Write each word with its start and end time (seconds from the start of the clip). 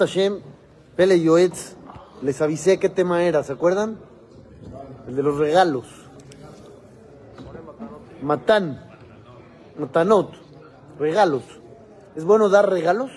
Hashem, 0.00 0.40
Pele 0.96 1.20
Yoetz, 1.20 1.76
les 2.22 2.40
avisé 2.42 2.78
qué 2.78 2.88
tema 2.88 3.22
era, 3.22 3.42
¿se 3.42 3.52
acuerdan? 3.52 3.98
El 5.06 5.16
de 5.16 5.22
los 5.22 5.38
regalos. 5.38 5.86
Matán, 8.22 8.82
Matanot, 9.78 10.32
regalos. 10.98 11.42
¿Es 12.16 12.24
bueno 12.24 12.48
dar 12.48 12.68
regalos? 12.68 13.10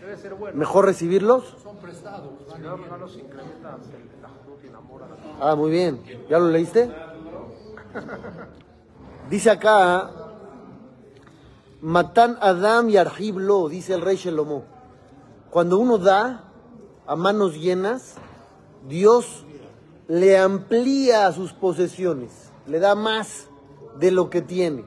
Debe 0.00 0.16
ser 0.16 0.34
bueno. 0.34 0.58
¿Mejor 0.58 0.86
recibirlos? 0.86 1.56
Son 1.62 1.76
prestados. 1.76 2.32
Ah, 5.40 5.54
muy 5.54 5.70
bien. 5.70 6.02
¿Ya 6.28 6.38
lo 6.38 6.48
leíste? 6.48 6.90
Dice 9.30 9.50
acá, 9.50 10.10
Matan 11.82 12.36
Adam 12.42 12.90
y 12.90 12.98
Argiblo, 12.98 13.68
dice 13.70 13.94
el 13.94 14.02
rey 14.02 14.16
Shelomo. 14.16 14.64
Cuando 15.50 15.78
uno 15.78 15.96
da 15.96 16.44
a 17.06 17.16
manos 17.16 17.54
llenas, 17.54 18.16
Dios 18.86 19.46
le 20.06 20.36
amplía 20.36 21.32
sus 21.32 21.54
posesiones, 21.54 22.50
le 22.66 22.80
da 22.80 22.94
más 22.94 23.48
de 23.98 24.10
lo 24.10 24.28
que 24.28 24.42
tiene. 24.42 24.84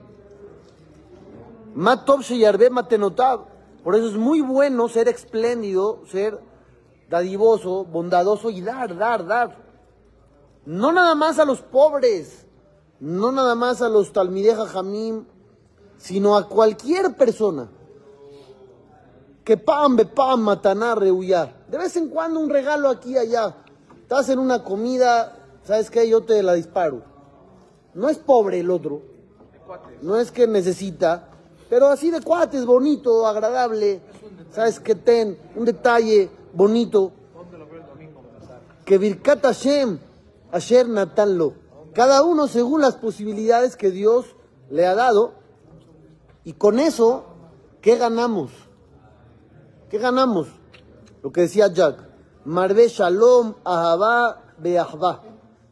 Por 3.84 3.96
eso 3.96 4.08
es 4.08 4.16
muy 4.16 4.42
bueno 4.42 4.88
ser 4.88 5.08
espléndido, 5.08 6.04
ser 6.08 6.40
dadivoso, 7.10 7.86
bondadoso 7.86 8.52
y 8.52 8.62
dar, 8.62 8.96
dar, 8.96 9.26
dar. 9.26 9.58
No 10.66 10.92
nada 10.92 11.16
más 11.16 11.40
a 11.40 11.46
los 11.46 11.62
pobres, 11.62 12.46
no 13.00 13.32
nada 13.32 13.56
más 13.56 13.82
a 13.82 13.90
los 13.90 14.14
talmideja 14.14 14.68
jamim, 14.68 15.26
sino 16.04 16.36
a 16.36 16.50
cualquier 16.50 17.16
persona. 17.16 17.70
Que 19.46 19.56
pam, 19.56 19.96
be 19.96 20.06
pam, 20.06 20.42
mataná, 20.42 20.96
reuyar. 20.96 21.64
De 21.70 21.78
vez 21.78 21.96
en 21.96 22.10
cuando 22.10 22.42
un 22.42 22.50
regalo 22.50 22.90
aquí 22.90 23.18
allá. 23.18 23.56
Estás 24.02 24.28
en 24.28 24.40
una 24.40 24.66
comida, 24.66 25.40
¿sabes 25.64 25.90
qué? 25.90 26.10
Yo 26.10 26.22
te 26.22 26.44
la 26.44 26.56
disparo. 26.56 27.04
No 27.94 28.10
es 28.10 28.18
pobre 28.18 28.60
el 28.60 28.70
otro, 28.70 29.02
no 30.02 30.18
es 30.18 30.32
que 30.32 30.46
necesita, 30.46 31.30
pero 31.70 31.88
así 31.88 32.12
de 32.12 32.20
cuates, 32.20 32.66
bonito, 32.66 33.26
agradable. 33.26 34.02
¿Sabes 34.52 34.82
qué? 34.82 34.96
Ten 34.96 35.38
un 35.56 35.64
detalle 35.64 36.30
bonito 36.54 37.14
que 38.84 38.98
Birkat 38.98 39.42
Hashem, 39.42 40.00
Asher 40.52 40.90
Natanlo. 40.90 41.54
Cada 41.94 42.24
uno 42.24 42.48
según 42.48 42.82
las 42.82 42.96
posibilidades 42.96 43.78
que 43.78 43.90
Dios 43.90 44.36
le 44.70 44.86
ha 44.86 44.96
dado. 44.96 45.43
Y 46.44 46.54
con 46.54 46.80
eso, 46.80 47.26
¿qué 47.82 47.98
ganamos? 47.98 48.52
¿Qué 49.90 49.98
ganamos? 49.98 50.48
Lo 51.22 51.32
que 51.32 51.42
decía 51.42 51.68
Jack. 51.72 52.10
Marbe 52.46 52.88
Shalom, 52.90 53.56
Ahabá, 53.64 54.54
Beahba. 54.58 55.22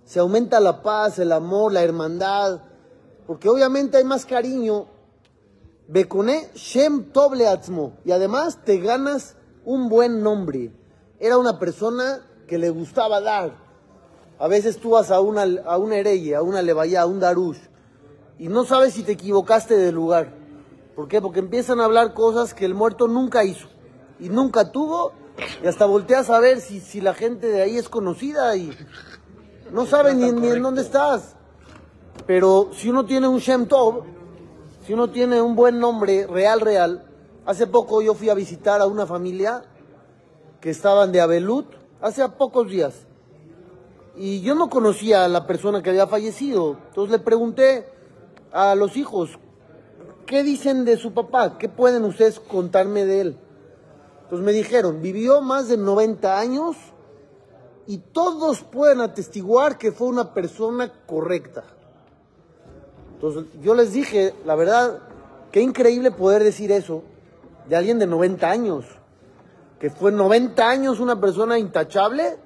Se 0.05 0.19
aumenta 0.19 0.59
la 0.59 0.81
paz, 0.81 1.19
el 1.19 1.31
amor, 1.31 1.73
la 1.73 1.83
hermandad. 1.83 2.61
Porque 3.27 3.49
obviamente 3.49 3.97
hay 3.97 4.03
más 4.03 4.25
cariño. 4.25 4.87
Bekone 5.87 6.49
Shem 6.55 7.11
Toble 7.11 7.47
Atzmo. 7.47 7.93
Y 8.05 8.11
además 8.11 8.59
te 8.63 8.77
ganas 8.77 9.35
un 9.65 9.89
buen 9.89 10.23
nombre. 10.23 10.73
Era 11.19 11.37
una 11.37 11.59
persona 11.59 12.21
que 12.47 12.57
le 12.57 12.69
gustaba 12.69 13.21
dar. 13.21 13.53
A 14.41 14.47
veces 14.47 14.77
tú 14.77 14.89
vas 14.91 15.11
a 15.11 15.19
una, 15.19 15.43
a 15.65 15.77
una 15.77 15.97
a 15.97 16.41
una 16.41 16.61
levaya, 16.63 17.01
a 17.03 17.05
un 17.05 17.19
darush, 17.19 17.59
y 18.39 18.47
no 18.47 18.65
sabes 18.65 18.95
si 18.95 19.03
te 19.03 19.11
equivocaste 19.11 19.77
de 19.77 19.91
lugar. 19.91 20.40
¿Por 20.95 21.07
qué? 21.07 21.21
Porque 21.21 21.39
empiezan 21.39 21.79
a 21.79 21.85
hablar 21.85 22.13
cosas 22.13 22.53
que 22.53 22.65
el 22.65 22.73
muerto 22.73 23.07
nunca 23.07 23.43
hizo 23.43 23.67
y 24.19 24.29
nunca 24.29 24.71
tuvo, 24.71 25.13
y 25.63 25.67
hasta 25.67 25.85
volteas 25.85 26.29
a 26.29 26.39
ver 26.39 26.61
si, 26.61 26.79
si 26.79 27.01
la 27.01 27.13
gente 27.13 27.47
de 27.47 27.61
ahí 27.61 27.77
es 27.77 27.89
conocida 27.89 28.55
y 28.55 28.71
no 29.71 29.85
sabe 29.85 30.13
ni, 30.13 30.31
ni 30.31 30.49
en 30.49 30.61
dónde 30.61 30.81
estás. 30.81 31.35
Pero 32.27 32.69
si 32.73 32.89
uno 32.89 33.05
tiene 33.05 33.27
un 33.27 33.39
Shem 33.39 33.67
Tov, 33.67 34.03
si 34.85 34.93
uno 34.93 35.09
tiene 35.09 35.41
un 35.41 35.55
buen 35.55 35.79
nombre, 35.79 36.27
real, 36.27 36.59
real, 36.59 37.05
hace 37.45 37.67
poco 37.67 38.01
yo 38.01 38.13
fui 38.13 38.29
a 38.29 38.33
visitar 38.33 38.81
a 38.81 38.85
una 38.85 39.05
familia 39.05 39.63
que 40.59 40.69
estaban 40.69 41.11
de 41.11 41.21
Abelut, 41.21 41.67
hace 42.01 42.27
pocos 42.29 42.69
días. 42.69 43.07
Y 44.15 44.41
yo 44.41 44.55
no 44.55 44.69
conocía 44.69 45.25
a 45.25 45.27
la 45.27 45.47
persona 45.47 45.81
que 45.81 45.89
había 45.89 46.05
fallecido. 46.05 46.77
Entonces 46.89 47.11
le 47.11 47.19
pregunté 47.19 47.87
a 48.51 48.75
los 48.75 48.97
hijos, 48.97 49.39
¿qué 50.25 50.43
dicen 50.43 50.85
de 50.85 50.97
su 50.97 51.13
papá? 51.13 51.57
¿Qué 51.57 51.69
pueden 51.69 52.03
ustedes 52.05 52.39
contarme 52.39 53.05
de 53.05 53.21
él? 53.21 53.37
Entonces 54.23 54.45
me 54.45 54.53
dijeron, 54.53 55.01
vivió 55.01 55.41
más 55.41 55.67
de 55.67 55.77
90 55.77 56.39
años 56.39 56.77
y 57.87 57.97
todos 57.97 58.61
pueden 58.61 59.01
atestiguar 59.01 59.77
que 59.77 59.91
fue 59.91 60.07
una 60.07 60.33
persona 60.33 60.91
correcta. 61.05 61.63
Entonces 63.15 63.45
yo 63.61 63.75
les 63.75 63.93
dije, 63.93 64.33
la 64.45 64.55
verdad, 64.55 64.99
qué 65.51 65.61
increíble 65.61 66.11
poder 66.11 66.43
decir 66.43 66.71
eso 66.71 67.03
de 67.67 67.75
alguien 67.75 67.99
de 67.99 68.07
90 68.07 68.49
años, 68.49 68.85
que 69.79 69.89
fue 69.89 70.11
90 70.11 70.69
años 70.69 70.99
una 70.99 71.19
persona 71.19 71.59
intachable. 71.59 72.37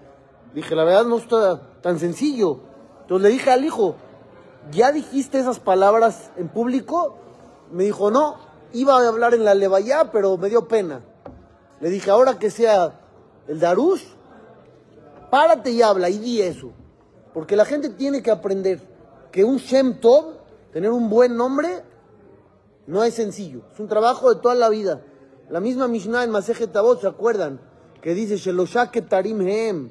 Dije, 0.54 0.76
la 0.76 0.84
verdad 0.84 1.06
no 1.06 1.18
está 1.18 1.62
tan 1.82 2.00
sencillo. 2.00 2.60
Entonces 3.02 3.24
le 3.24 3.34
dije 3.34 3.52
al 3.52 3.64
hijo, 3.64 3.96
¿ya 4.72 4.92
dijiste 4.92 5.38
esas 5.38 5.60
palabras 5.60 6.32
en 6.38 6.48
público? 6.48 7.20
Me 7.72 7.84
dijo, 7.84 8.12
no, 8.12 8.38
iba 8.74 8.96
a 8.98 9.08
hablar 9.08 9.34
en 9.34 9.46
la 9.46 9.54
levaya, 9.54 10.12
pero 10.12 10.38
me 10.38 10.50
dio 10.50 10.68
pena. 10.68 11.02
Le 11.80 11.90
dije, 11.90 12.10
ahora 12.10 12.40
que 12.40 12.50
sea 12.50 13.00
el 13.48 13.60
darush, 13.60 14.04
párate 15.30 15.72
y 15.72 15.82
habla 15.82 16.10
y 16.10 16.18
di 16.20 16.42
eso. 16.42 16.72
Porque 17.34 17.56
la 17.56 17.66
gente 17.66 17.90
tiene 17.90 18.24
que 18.24 18.32
aprender 18.32 18.80
que 19.32 19.44
un 19.44 19.58
Shem 19.58 20.00
Tov, 20.00 20.36
tener 20.72 20.92
un 20.92 21.10
buen 21.10 21.36
nombre, 21.36 21.84
no 22.88 23.04
es 23.04 23.14
sencillo. 23.14 23.62
Es 23.74 23.80
un 23.80 23.88
trabajo 23.88 24.34
de 24.34 24.40
toda 24.40 24.56
la 24.56 24.70
vida. 24.70 25.02
La 25.50 25.60
misma 25.60 25.88
Mishnah 25.88 26.24
en 26.24 26.32
Masejet 26.32 26.72
Tabot, 26.72 27.02
¿se 27.02 27.08
acuerdan? 27.08 27.60
Que 28.02 28.14
dice, 28.14 28.38
Sheloshah 28.38 28.92
Ketarim 28.92 29.42
Hem. 29.42 29.90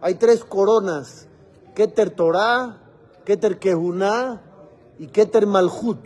Hay 0.00 0.14
tres 0.14 0.44
coronas. 0.44 1.28
Keter 1.74 2.10
Torah, 2.10 2.78
Keter 3.24 3.58
Kehuná 3.58 4.42
y 4.98 5.06
Keter 5.06 5.46
Malhut. 5.46 5.98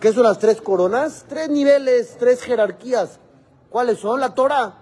¿Qué 0.00 0.14
son 0.14 0.22
las 0.22 0.38
tres 0.38 0.62
coronas? 0.62 1.26
Tres 1.28 1.50
niveles, 1.50 2.16
tres 2.18 2.42
jerarquías. 2.42 3.20
¿Cuáles 3.68 3.98
son? 3.98 4.18
La 4.18 4.34
Torah. 4.34 4.76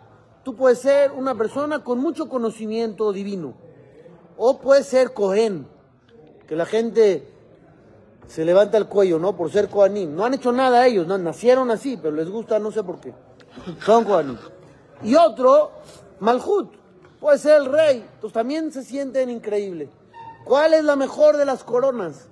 Tú 0.45 0.55
puedes 0.55 0.79
ser 0.79 1.11
una 1.11 1.34
persona 1.34 1.83
con 1.83 1.99
mucho 1.99 2.29
conocimiento 2.29 3.12
divino. 3.12 3.55
O 4.37 4.61
puedes 4.61 4.87
ser 4.87 5.12
Cohen. 5.12 5.67
Que 6.47 6.55
la 6.55 6.67
gente 6.67 7.27
se 8.29 8.45
levanta 8.45 8.79
el 8.79 8.87
cuello, 8.87 9.19
¿no? 9.19 9.37
Por 9.37 9.51
ser 9.51 9.69
Kohanim. 9.69 10.15
No 10.15 10.25
han 10.25 10.34
hecho 10.34 10.53
nada 10.53 10.87
ellos, 10.87 11.06
¿no? 11.09 11.19
Nacieron 11.19 11.73
así, 11.73 11.97
pero 11.97 12.15
les 12.15 12.31
gusta, 12.31 12.61
no 12.61 12.71
sé 12.71 12.85
por 12.85 13.00
qué. 13.00 13.12
Son 13.85 14.05
Kohanim. 14.05 14.39
Y 15.03 15.17
otro, 15.17 15.73
Malhut. 16.21 16.73
Puede 17.19 17.39
ser 17.39 17.56
el 17.56 17.67
rey. 17.67 18.06
Entonces 18.15 18.33
también 18.33 18.71
se 18.71 18.85
sienten 18.85 19.31
increíble. 19.31 19.91
¿Cuál 20.45 20.75
es 20.75 20.85
la 20.85 20.95
mejor 20.95 21.37
de 21.37 21.45
las 21.45 21.65
coronas? 21.65 22.29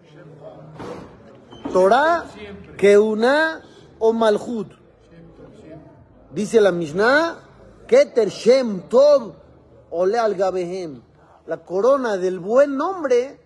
Torah, 1.77 2.25
Keuná 2.79 3.61
o 3.99 4.15
Malhut. 4.15 4.73
Dice 6.33 6.59
la 6.59 6.73
Mishnah, 6.73 7.37
Keter 7.87 8.31
Shem 8.31 8.89
Tov 8.89 9.35
Ole 9.91 10.19
al 10.19 10.35
Gabehem. 10.35 11.03
La 11.47 11.59
corona 11.59 12.17
del 12.17 12.39
buen 12.39 12.79
nombre 12.79 13.39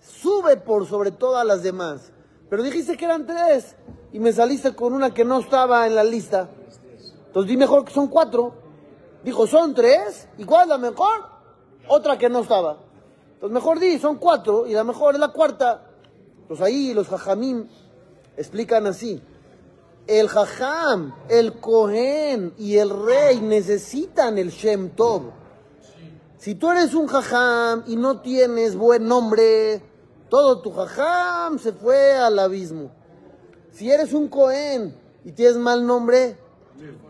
sube 0.00 0.56
por 0.56 0.86
sobre 0.86 1.10
todas 1.10 1.44
las 1.44 1.62
demás. 1.62 2.10
Pero 2.48 2.62
dijiste 2.62 2.96
que 2.96 3.04
eran 3.04 3.26
tres 3.26 3.76
y 4.14 4.18
me 4.18 4.32
saliste 4.32 4.74
con 4.74 4.94
una 4.94 5.12
que 5.12 5.26
no 5.26 5.40
estaba 5.40 5.86
en 5.86 5.94
la 5.94 6.04
lista. 6.04 6.48
Entonces 7.26 7.50
di 7.50 7.58
mejor 7.58 7.84
que 7.84 7.92
son 7.92 8.08
cuatro. 8.08 8.54
Dijo, 9.22 9.46
son 9.46 9.74
tres. 9.74 10.26
¿Y 10.38 10.44
cuál 10.44 10.62
es 10.62 10.68
la 10.68 10.78
mejor? 10.78 11.26
Otra 11.88 12.16
que 12.16 12.30
no 12.30 12.40
estaba. 12.40 12.78
Entonces 13.34 13.52
mejor 13.52 13.78
di, 13.78 13.98
son 13.98 14.16
cuatro 14.16 14.66
y 14.66 14.72
la 14.72 14.84
mejor 14.84 15.16
es 15.16 15.20
la 15.20 15.28
cuarta. 15.28 15.90
Entonces 16.44 16.66
ahí 16.66 16.92
los 16.92 17.08
jajamim 17.08 17.66
explican 18.36 18.86
así. 18.86 19.22
El 20.06 20.28
jajam, 20.28 21.14
el 21.28 21.60
cohen 21.60 22.52
y 22.58 22.76
el 22.76 22.90
rey 22.90 23.40
necesitan 23.40 24.36
el 24.38 24.50
Shem 24.50 24.90
Tov. 24.90 25.30
Si 26.36 26.54
tú 26.54 26.70
eres 26.70 26.92
un 26.92 27.06
jajam 27.06 27.84
y 27.86 27.96
no 27.96 28.20
tienes 28.20 28.76
buen 28.76 29.08
nombre, 29.08 29.82
todo 30.28 30.60
tu 30.60 30.72
jajam 30.72 31.58
se 31.58 31.72
fue 31.72 32.12
al 32.12 32.38
abismo. 32.38 32.90
Si 33.72 33.90
eres 33.90 34.12
un 34.12 34.28
cohen 34.28 34.94
y 35.24 35.32
tienes 35.32 35.56
mal 35.56 35.86
nombre, 35.86 36.36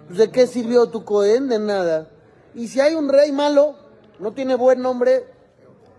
pues, 0.06 0.18
¿de 0.18 0.30
qué 0.30 0.46
sirvió 0.46 0.86
tu 0.86 1.04
cohen? 1.04 1.48
De 1.48 1.58
nada. 1.58 2.08
Y 2.54 2.68
si 2.68 2.80
hay 2.80 2.94
un 2.94 3.08
rey 3.08 3.32
malo, 3.32 3.74
no 4.20 4.32
tiene 4.32 4.54
buen 4.54 4.80
nombre, 4.80 5.26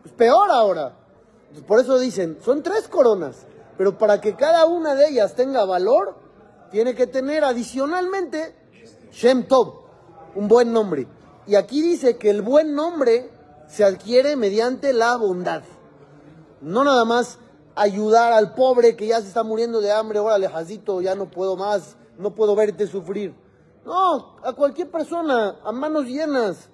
pues 0.01 0.13
peor 0.13 0.49
ahora. 0.49 0.95
Por 1.67 1.79
eso 1.79 1.99
dicen, 1.99 2.37
son 2.43 2.63
tres 2.63 2.87
coronas, 2.87 3.45
pero 3.77 3.97
para 3.97 4.21
que 4.21 4.35
cada 4.35 4.65
una 4.65 4.95
de 4.95 5.09
ellas 5.09 5.35
tenga 5.35 5.65
valor, 5.65 6.15
tiene 6.71 6.95
que 6.95 7.07
tener 7.07 7.43
adicionalmente 7.43 8.55
Shem 9.11 9.47
Tov, 9.47 9.81
un 10.35 10.47
buen 10.47 10.73
nombre. 10.73 11.07
Y 11.47 11.55
aquí 11.55 11.81
dice 11.81 12.17
que 12.17 12.29
el 12.29 12.41
buen 12.41 12.73
nombre 12.75 13.29
se 13.67 13.83
adquiere 13.83 14.35
mediante 14.35 14.93
la 14.93 15.15
bondad. 15.15 15.63
No 16.61 16.83
nada 16.83 17.05
más 17.05 17.37
ayudar 17.75 18.33
al 18.33 18.55
pobre 18.55 18.95
que 18.95 19.07
ya 19.07 19.21
se 19.21 19.27
está 19.27 19.43
muriendo 19.43 19.81
de 19.81 19.91
hambre, 19.91 20.19
órale, 20.19 20.47
Jacito, 20.47 21.01
ya 21.01 21.15
no 21.15 21.29
puedo 21.29 21.55
más, 21.55 21.95
no 22.17 22.33
puedo 22.33 22.55
verte 22.55 22.87
sufrir. 22.87 23.33
No, 23.85 24.37
a 24.43 24.53
cualquier 24.53 24.89
persona, 24.89 25.57
a 25.63 25.71
manos 25.71 26.05
llenas. 26.05 26.69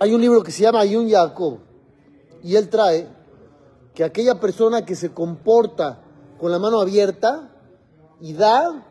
Hay 0.00 0.14
un 0.14 0.20
libro 0.20 0.42
que 0.42 0.50
se 0.50 0.62
llama 0.62 0.80
Ayun 0.80 1.08
Jacob 1.08 1.58
y 2.42 2.56
él 2.56 2.68
trae 2.68 3.06
que 3.94 4.04
aquella 4.04 4.40
persona 4.40 4.84
que 4.84 4.94
se 4.94 5.12
comporta 5.12 6.00
con 6.38 6.50
la 6.50 6.58
mano 6.58 6.80
abierta 6.80 7.50
y 8.20 8.32
da, 8.32 8.86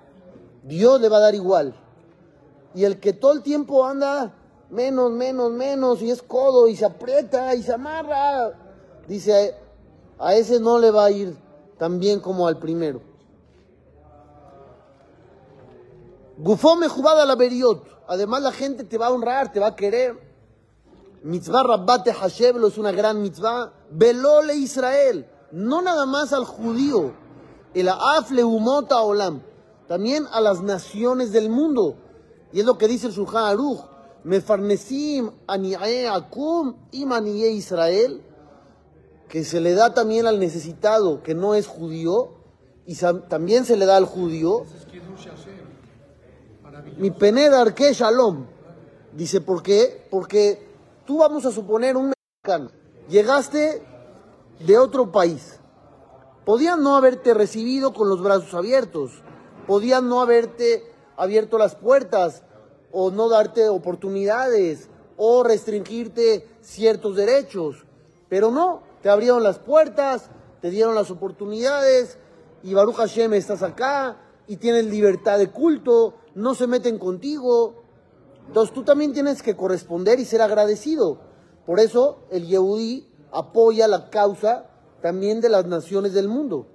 Dios 0.63 0.99
le 1.01 1.09
va 1.09 1.17
a 1.17 1.21
dar 1.21 1.35
igual. 1.35 1.75
Y 2.75 2.83
el 2.83 2.99
que 2.99 3.13
todo 3.13 3.33
el 3.33 3.41
tiempo 3.41 3.85
anda 3.85 4.33
menos, 4.69 5.11
menos, 5.11 5.51
menos 5.51 6.01
y 6.01 6.11
es 6.11 6.21
codo 6.21 6.67
y 6.67 6.75
se 6.75 6.85
aprieta 6.85 7.55
y 7.55 7.63
se 7.63 7.73
amarra, 7.73 8.53
dice, 9.07 9.55
a 10.19 10.35
ese 10.35 10.59
no 10.59 10.77
le 10.79 10.91
va 10.91 11.05
a 11.05 11.11
ir 11.11 11.35
tan 11.77 11.99
bien 11.99 12.19
como 12.19 12.47
al 12.47 12.59
primero. 12.59 13.01
Gufome 16.37 16.87
jugada 16.87 17.25
la 17.25 17.35
beriot. 17.35 17.83
Además 18.07 18.41
la 18.41 18.51
gente 18.51 18.83
te 18.83 18.97
va 18.97 19.07
a 19.07 19.11
honrar, 19.11 19.51
te 19.51 19.59
va 19.59 19.67
a 19.67 19.75
querer. 19.75 20.28
Mitzvah 21.23 21.63
Rabbate 21.63 22.13
Hasheblo 22.13 22.67
es 22.67 22.77
una 22.77 22.91
gran 22.91 23.21
mitzvah. 23.21 23.73
Belole 23.91 24.55
Israel. 24.55 25.27
No 25.51 25.81
nada 25.81 26.05
más 26.05 26.31
al 26.31 26.45
judío. 26.45 27.13
El 27.73 27.89
afle 27.89 28.43
umota 28.43 29.01
olam. 29.01 29.41
También 29.87 30.25
a 30.31 30.39
las 30.39 30.61
naciones 30.61 31.31
del 31.31 31.49
mundo. 31.49 31.95
Y 32.53 32.61
es 32.61 32.65
lo 32.65 32.77
que 32.77 32.87
dice 32.87 33.07
el 33.07 33.13
Shulchan 33.13 33.45
Aruch. 33.45 33.79
Mefarnesim 34.23 35.31
ani'e 35.47 36.07
akum 36.07 36.75
imaniye 36.91 37.51
Israel. 37.51 38.21
Que 39.27 39.43
se 39.43 39.59
le 39.59 39.73
da 39.73 39.93
también 39.93 40.25
al 40.25 40.39
necesitado 40.39 41.21
que 41.21 41.35
no 41.35 41.53
es 41.53 41.67
judío. 41.67 42.35
Y 42.85 42.95
también 43.27 43.65
se 43.65 43.75
le 43.75 43.85
da 43.85 43.97
al 43.97 44.05
judío. 44.05 44.63
Mi 46.97 47.11
peneda 47.11 47.61
arque 47.61 47.93
shalom. 47.93 48.45
Dice, 49.13 49.41
¿por 49.41 49.61
qué? 49.63 50.07
Porque 50.09 50.68
tú 51.09 51.17
vamos 51.17 51.43
a 51.47 51.51
suponer 51.51 51.97
un 51.97 52.13
mexicano. 52.13 52.69
Llegaste 53.09 53.81
de 54.59 54.77
otro 54.77 55.11
país. 55.11 55.59
Podían 56.45 56.83
no 56.83 56.95
haberte 56.95 57.33
recibido 57.33 57.95
con 57.95 58.09
los 58.09 58.21
brazos 58.21 58.53
abiertos. 58.53 59.23
Podían 59.65 60.07
no 60.07 60.21
haberte 60.21 60.83
abierto 61.17 61.57
las 61.57 61.73
puertas 61.73 62.43
o 62.91 63.09
no 63.09 63.27
darte 63.27 63.69
oportunidades 63.69 64.87
o 65.17 65.41
restringirte 65.41 66.47
ciertos 66.61 67.15
derechos. 67.15 67.87
Pero 68.29 68.51
no, 68.51 68.83
te 69.01 69.09
abrieron 69.09 69.41
las 69.41 69.57
puertas, 69.57 70.29
te 70.61 70.69
dieron 70.69 70.93
las 70.93 71.09
oportunidades 71.09 72.19
y 72.61 72.75
Baruch 72.75 72.97
Hashem 72.97 73.33
estás 73.33 73.63
acá 73.63 74.17
y 74.45 74.57
tienes 74.57 74.85
libertad 74.85 75.39
de 75.39 75.49
culto, 75.49 76.13
no 76.35 76.53
se 76.53 76.67
meten 76.67 76.99
contigo. 76.99 77.78
Entonces 78.49 78.73
tú 78.73 78.83
también 78.83 79.13
tienes 79.13 79.43
que 79.43 79.55
corresponder 79.55 80.19
y 80.19 80.25
ser 80.25 80.41
agradecido. 80.41 81.19
Por 81.67 81.79
eso 81.79 82.23
el 82.31 82.47
Yehudi 82.47 83.07
apoya 83.31 83.87
la 83.87 84.09
causa 84.09 84.65
también 85.03 85.39
de 85.39 85.49
las 85.49 85.67
naciones 85.67 86.13
del 86.13 86.27
mundo. 86.27 86.65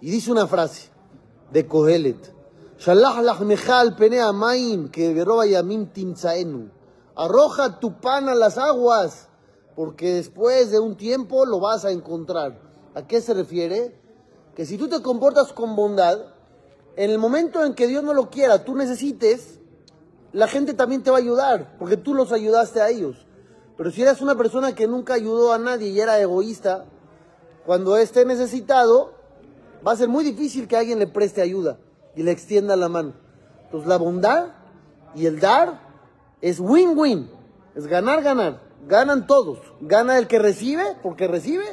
Y 0.00 0.08
dice 0.12 0.30
una 0.30 0.46
frase 0.46 0.90
de 1.50 1.66
Kohelet. 1.66 2.32
Arroja 7.16 7.80
tu 7.80 8.00
pan 8.00 8.28
a 8.28 8.36
las 8.36 8.58
aguas, 8.58 9.28
porque 9.74 10.14
después 10.14 10.70
de 10.70 10.78
un 10.78 10.96
tiempo 10.96 11.44
lo 11.44 11.58
vas 11.58 11.84
a 11.84 11.90
encontrar. 11.90 12.60
¿A 12.94 13.04
qué 13.04 13.20
se 13.20 13.34
refiere? 13.34 14.00
Que 14.54 14.64
si 14.64 14.78
tú 14.78 14.86
te 14.86 15.02
comportas 15.02 15.52
con 15.52 15.74
bondad, 15.74 16.35
en 16.96 17.10
el 17.10 17.18
momento 17.18 17.64
en 17.64 17.74
que 17.74 17.86
Dios 17.86 18.02
no 18.02 18.14
lo 18.14 18.30
quiera, 18.30 18.64
tú 18.64 18.74
necesites, 18.74 19.60
la 20.32 20.48
gente 20.48 20.74
también 20.74 21.02
te 21.02 21.10
va 21.10 21.16
a 21.16 21.20
ayudar, 21.20 21.76
porque 21.78 21.96
tú 21.96 22.14
los 22.14 22.32
ayudaste 22.32 22.80
a 22.80 22.88
ellos. 22.88 23.26
Pero 23.76 23.90
si 23.90 24.02
eres 24.02 24.20
una 24.22 24.34
persona 24.34 24.74
que 24.74 24.86
nunca 24.86 25.14
ayudó 25.14 25.52
a 25.52 25.58
nadie 25.58 25.88
y 25.88 26.00
era 26.00 26.18
egoísta, 26.18 26.86
cuando 27.66 27.96
esté 27.96 28.24
necesitado, 28.24 29.12
va 29.86 29.92
a 29.92 29.96
ser 29.96 30.08
muy 30.08 30.24
difícil 30.24 30.66
que 30.66 30.76
alguien 30.76 30.98
le 30.98 31.06
preste 31.06 31.42
ayuda 31.42 31.78
y 32.14 32.22
le 32.22 32.30
extienda 32.30 32.76
la 32.76 32.88
mano. 32.88 33.12
Entonces 33.64 33.88
la 33.88 33.98
bondad 33.98 34.48
y 35.14 35.26
el 35.26 35.40
dar 35.40 35.80
es 36.40 36.60
win-win, 36.60 37.30
es 37.74 37.86
ganar, 37.86 38.22
ganar. 38.22 38.62
Ganan 38.86 39.26
todos. 39.26 39.58
Gana 39.80 40.16
el 40.16 40.28
que 40.28 40.38
recibe, 40.38 40.84
porque 41.02 41.26
recibe, 41.26 41.64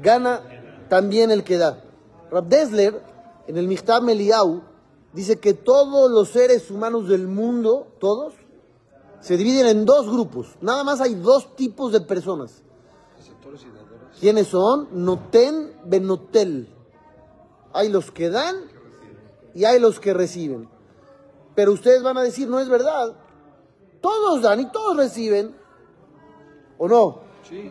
gana 0.00 0.42
también 0.88 1.30
el 1.30 1.44
que 1.44 1.58
da. 1.58 1.84
Rab 2.30 2.48
Desler 2.48 3.02
en 3.46 3.56
el 3.56 3.68
Michtab 3.68 4.02
Meliau, 4.02 4.62
dice 5.12 5.38
que 5.38 5.54
todos 5.54 6.10
los 6.10 6.28
seres 6.28 6.70
humanos 6.70 7.08
del 7.08 7.26
mundo, 7.28 7.88
todos, 7.98 8.34
se 9.20 9.36
dividen 9.36 9.66
en 9.66 9.84
dos 9.84 10.10
grupos. 10.10 10.56
Nada 10.60 10.84
más 10.84 11.00
hay 11.00 11.14
dos 11.14 11.56
tipos 11.56 11.92
de 11.92 12.00
personas. 12.00 12.62
¿Quiénes 14.20 14.48
son? 14.48 14.88
Noten 14.92 15.72
Benotel. 15.84 16.72
Hay 17.72 17.88
los 17.88 18.10
que 18.10 18.30
dan 18.30 18.56
y 19.54 19.64
hay 19.64 19.80
los 19.80 20.00
que 20.00 20.14
reciben. 20.14 20.68
Pero 21.54 21.72
ustedes 21.72 22.02
van 22.02 22.18
a 22.18 22.22
decir, 22.22 22.48
no 22.48 22.60
es 22.60 22.68
verdad. 22.68 23.14
Todos 24.00 24.42
dan 24.42 24.60
y 24.60 24.70
todos 24.70 24.96
reciben. 24.96 25.54
¿O 26.78 26.88
no? 26.88 27.20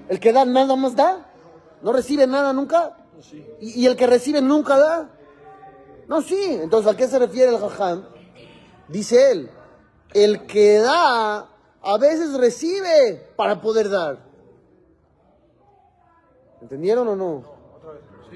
El 0.09 0.19
que 0.19 0.33
da 0.33 0.45
nada 0.45 0.75
más 0.75 0.95
da. 0.95 1.31
No 1.81 1.91
recibe 1.91 2.27
nada 2.27 2.53
nunca. 2.53 2.97
¿Y, 3.61 3.81
¿Y, 3.81 3.85
el 3.85 3.95
que 3.95 4.07
recibe 4.07 4.41
nunca 4.41 4.77
da. 4.77 5.11
No, 6.07 6.21
sí. 6.21 6.59
Entonces, 6.61 6.91
¿a 6.91 6.97
qué 6.97 7.07
se 7.07 7.19
refiere 7.19 7.51
el 7.51 7.59
Jajam? 7.59 8.05
Dice 8.87 9.31
él, 9.31 9.49
el 10.13 10.45
que 10.45 10.77
da 10.79 11.49
a 11.81 11.97
veces 11.97 12.33
recibe 12.33 13.31
para 13.35 13.61
poder 13.61 13.89
dar. 13.89 14.17
¿Entendieron 16.61 17.07
o 17.07 17.15
no? 17.15 17.43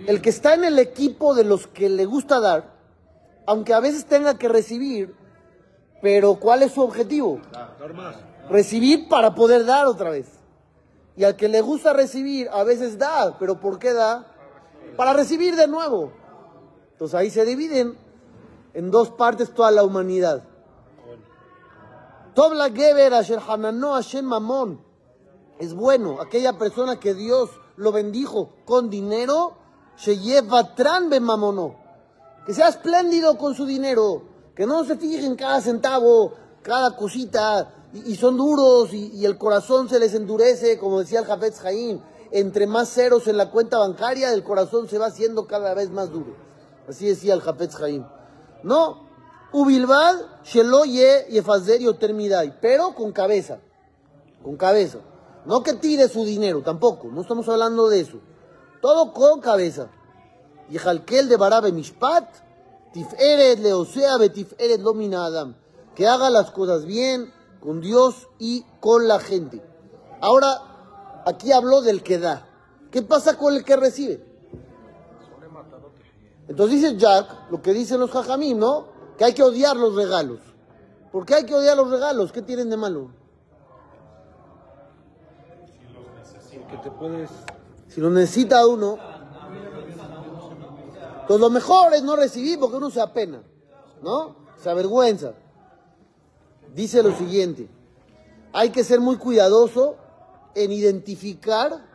El 0.06 0.21
que 0.21 0.30
está 0.30 0.54
en 0.54 0.63
el 0.63 0.77
equipo 0.77 1.33
de 1.33 1.44
los 1.44 1.66
que 1.68 1.89
le 1.89 2.06
gusta 2.06 2.39
dar, 2.39 2.75
aunque 3.48 3.74
a 3.74 3.80
veces 3.80 4.06
tenga 4.06 4.38
que 4.38 4.48
recibir, 4.48 5.16
pero 6.02 6.35
¿cuál 6.35 6.61
es 6.61 6.73
su 6.73 6.81
objetivo? 6.81 7.42
Recibir 8.49 9.09
para 9.09 9.33
poder 9.33 9.66
dar 9.66 9.88
otra 9.88 10.11
vez. 10.11 10.28
Y 11.18 11.23
al 11.23 11.35
que 11.35 11.49
le 11.49 11.61
gusta 11.61 11.92
recibir, 11.94 12.47
a 12.52 12.64
veces 12.64 12.97
da, 12.97 13.38
pero 13.40 13.59
¿por 13.59 13.80
qué 13.80 13.94
da? 13.94 14.28
Para 14.95 15.14
recibir 15.14 15.56
de 15.56 15.68
nuevo. 15.68 16.14
Entonces 17.00 17.16
ahí 17.16 17.30
se 17.30 17.46
dividen 17.46 17.98
en 18.74 18.92
dos 18.92 19.10
partes 19.12 19.54
toda 19.54 19.72
la 19.72 19.86
humanidad. 19.86 20.44
Tobla 22.36 22.72
Geber 22.72 23.14
Asher 23.14 23.40
Hanano 23.40 23.94
Hashem 23.94 24.26
Mamón. 24.26 24.82
Es 25.60 25.74
bueno, 25.74 26.20
aquella 26.20 26.58
persona 26.58 27.00
que 27.00 27.14
Dios 27.14 27.52
lo 27.78 27.94
bendijo 27.94 28.50
con 28.66 28.90
dinero, 28.90 29.54
se 29.96 30.18
lleva 30.18 30.76
tran 30.76 31.08
mamono. 31.24 31.78
Que 32.46 32.54
sea 32.54 32.68
espléndido 32.68 33.38
con 33.38 33.56
su 33.56 33.66
dinero, 33.66 34.24
que 34.54 34.66
no 34.66 34.84
se 34.84 34.98
fije 34.98 35.26
en 35.26 35.38
cada 35.38 35.62
centavo, 35.62 36.34
cada 36.62 36.98
cosita, 36.98 37.76
y, 37.94 38.18
son 38.18 38.36
duros 38.36 38.94
y, 38.94 39.26
el 39.26 39.38
corazón 39.38 39.88
se 39.88 40.00
les 40.00 40.14
endurece, 40.16 40.78
como 40.78 41.00
decía 41.00 41.20
el 41.20 41.26
Jafetz 41.26 41.62
Jaim. 41.62 42.02
Entre 42.32 42.68
más 42.68 42.90
ceros 42.90 43.26
en 43.30 43.38
la 43.38 43.52
cuenta 43.52 43.78
bancaria, 43.78 44.34
el 44.34 44.44
corazón 44.44 44.90
se 44.90 44.98
va 44.98 45.06
haciendo 45.06 45.48
cada 45.48 45.74
vez 45.74 45.90
más 45.92 46.12
duro. 46.12 46.49
Así 46.90 47.08
decía 47.08 47.36
el 47.36 47.42
Japetz 47.42 47.76
Jaim. 47.76 48.04
No, 48.64 49.08
Ubilbad, 49.52 50.16
Sheloye 50.44 51.28
y 51.30 51.38
Efazerio 51.38 51.96
Termidai, 51.96 52.60
pero 52.60 52.96
con 52.96 53.12
cabeza. 53.12 53.60
Con 54.44 54.58
cabeza. 54.58 54.98
No 55.46 55.62
que 55.62 55.74
tire 55.74 56.08
su 56.10 56.26
dinero, 56.26 56.64
tampoco. 56.64 57.10
No 57.10 57.22
estamos 57.22 57.48
hablando 57.48 57.90
de 57.90 58.02
eso. 58.02 58.19
Todo 58.81 59.14
con 59.14 59.40
cabeza. 59.40 59.90
Y 60.69 60.78
Jalkel 60.80 61.30
de 61.30 61.38
Barabe 61.38 61.72
Mishpat, 61.72 62.28
Tiferet 62.92 63.60
Leosea 63.60 64.18
Betiferet 64.18 64.81
Domina 64.81 65.26
Adam. 65.26 65.56
Que 65.96 66.08
haga 66.08 66.30
las 66.30 66.50
cosas 66.52 66.86
bien 66.86 67.31
con 67.60 67.81
Dios 67.81 68.28
y 68.40 68.66
con 68.80 69.08
la 69.08 69.19
gente. 69.19 69.62
Ahora, 70.22 71.22
aquí 71.26 71.52
hablo 71.52 71.81
del 71.81 72.02
que 72.02 72.18
da. 72.18 72.48
¿Qué 72.92 73.04
pasa 73.04 73.38
con 73.38 73.56
el 73.56 73.64
que 73.64 73.76
recibe? 73.76 74.29
Entonces 76.50 76.82
dice 76.82 76.98
Jack, 76.98 77.52
lo 77.52 77.62
que 77.62 77.74
dicen 77.74 78.00
los 78.00 78.10
jajamim, 78.10 78.58
¿no? 78.58 78.88
Que 79.18 79.26
hay 79.26 79.34
que 79.34 79.44
odiar 79.44 79.78
los 79.78 79.96
regalos. 79.96 80.40
¿Por 81.12 81.24
qué 81.26 81.36
hay 81.36 81.46
que 81.46 81.54
odiar 81.54 81.78
los 81.78 81.92
regalos? 81.92 82.32
¿Qué 82.32 82.42
tienen 82.42 82.72
de 82.72 82.76
malo? 82.76 83.12
Porque 86.60 86.78
te 86.78 86.92
puedes... 86.92 87.30
Si 87.88 88.02
lo 88.02 88.10
necesita 88.10 88.66
uno. 88.68 88.98
Entonces 91.22 91.40
lo 91.40 91.50
mejor 91.52 91.94
es 91.94 92.02
no 92.02 92.16
recibir 92.16 92.60
porque 92.60 92.78
uno 92.78 92.90
se 92.90 93.00
apena. 93.00 93.44
¿no? 94.02 94.36
Se 94.58 94.72
avergüenza. 94.72 95.34
Dice 96.74 97.04
lo 97.04 97.16
siguiente, 97.16 97.68
hay 98.54 98.72
que 98.72 98.84
ser 98.84 99.00
muy 99.00 99.18
cuidadoso 99.18 99.98
en 100.56 100.72
identificar 100.72 101.86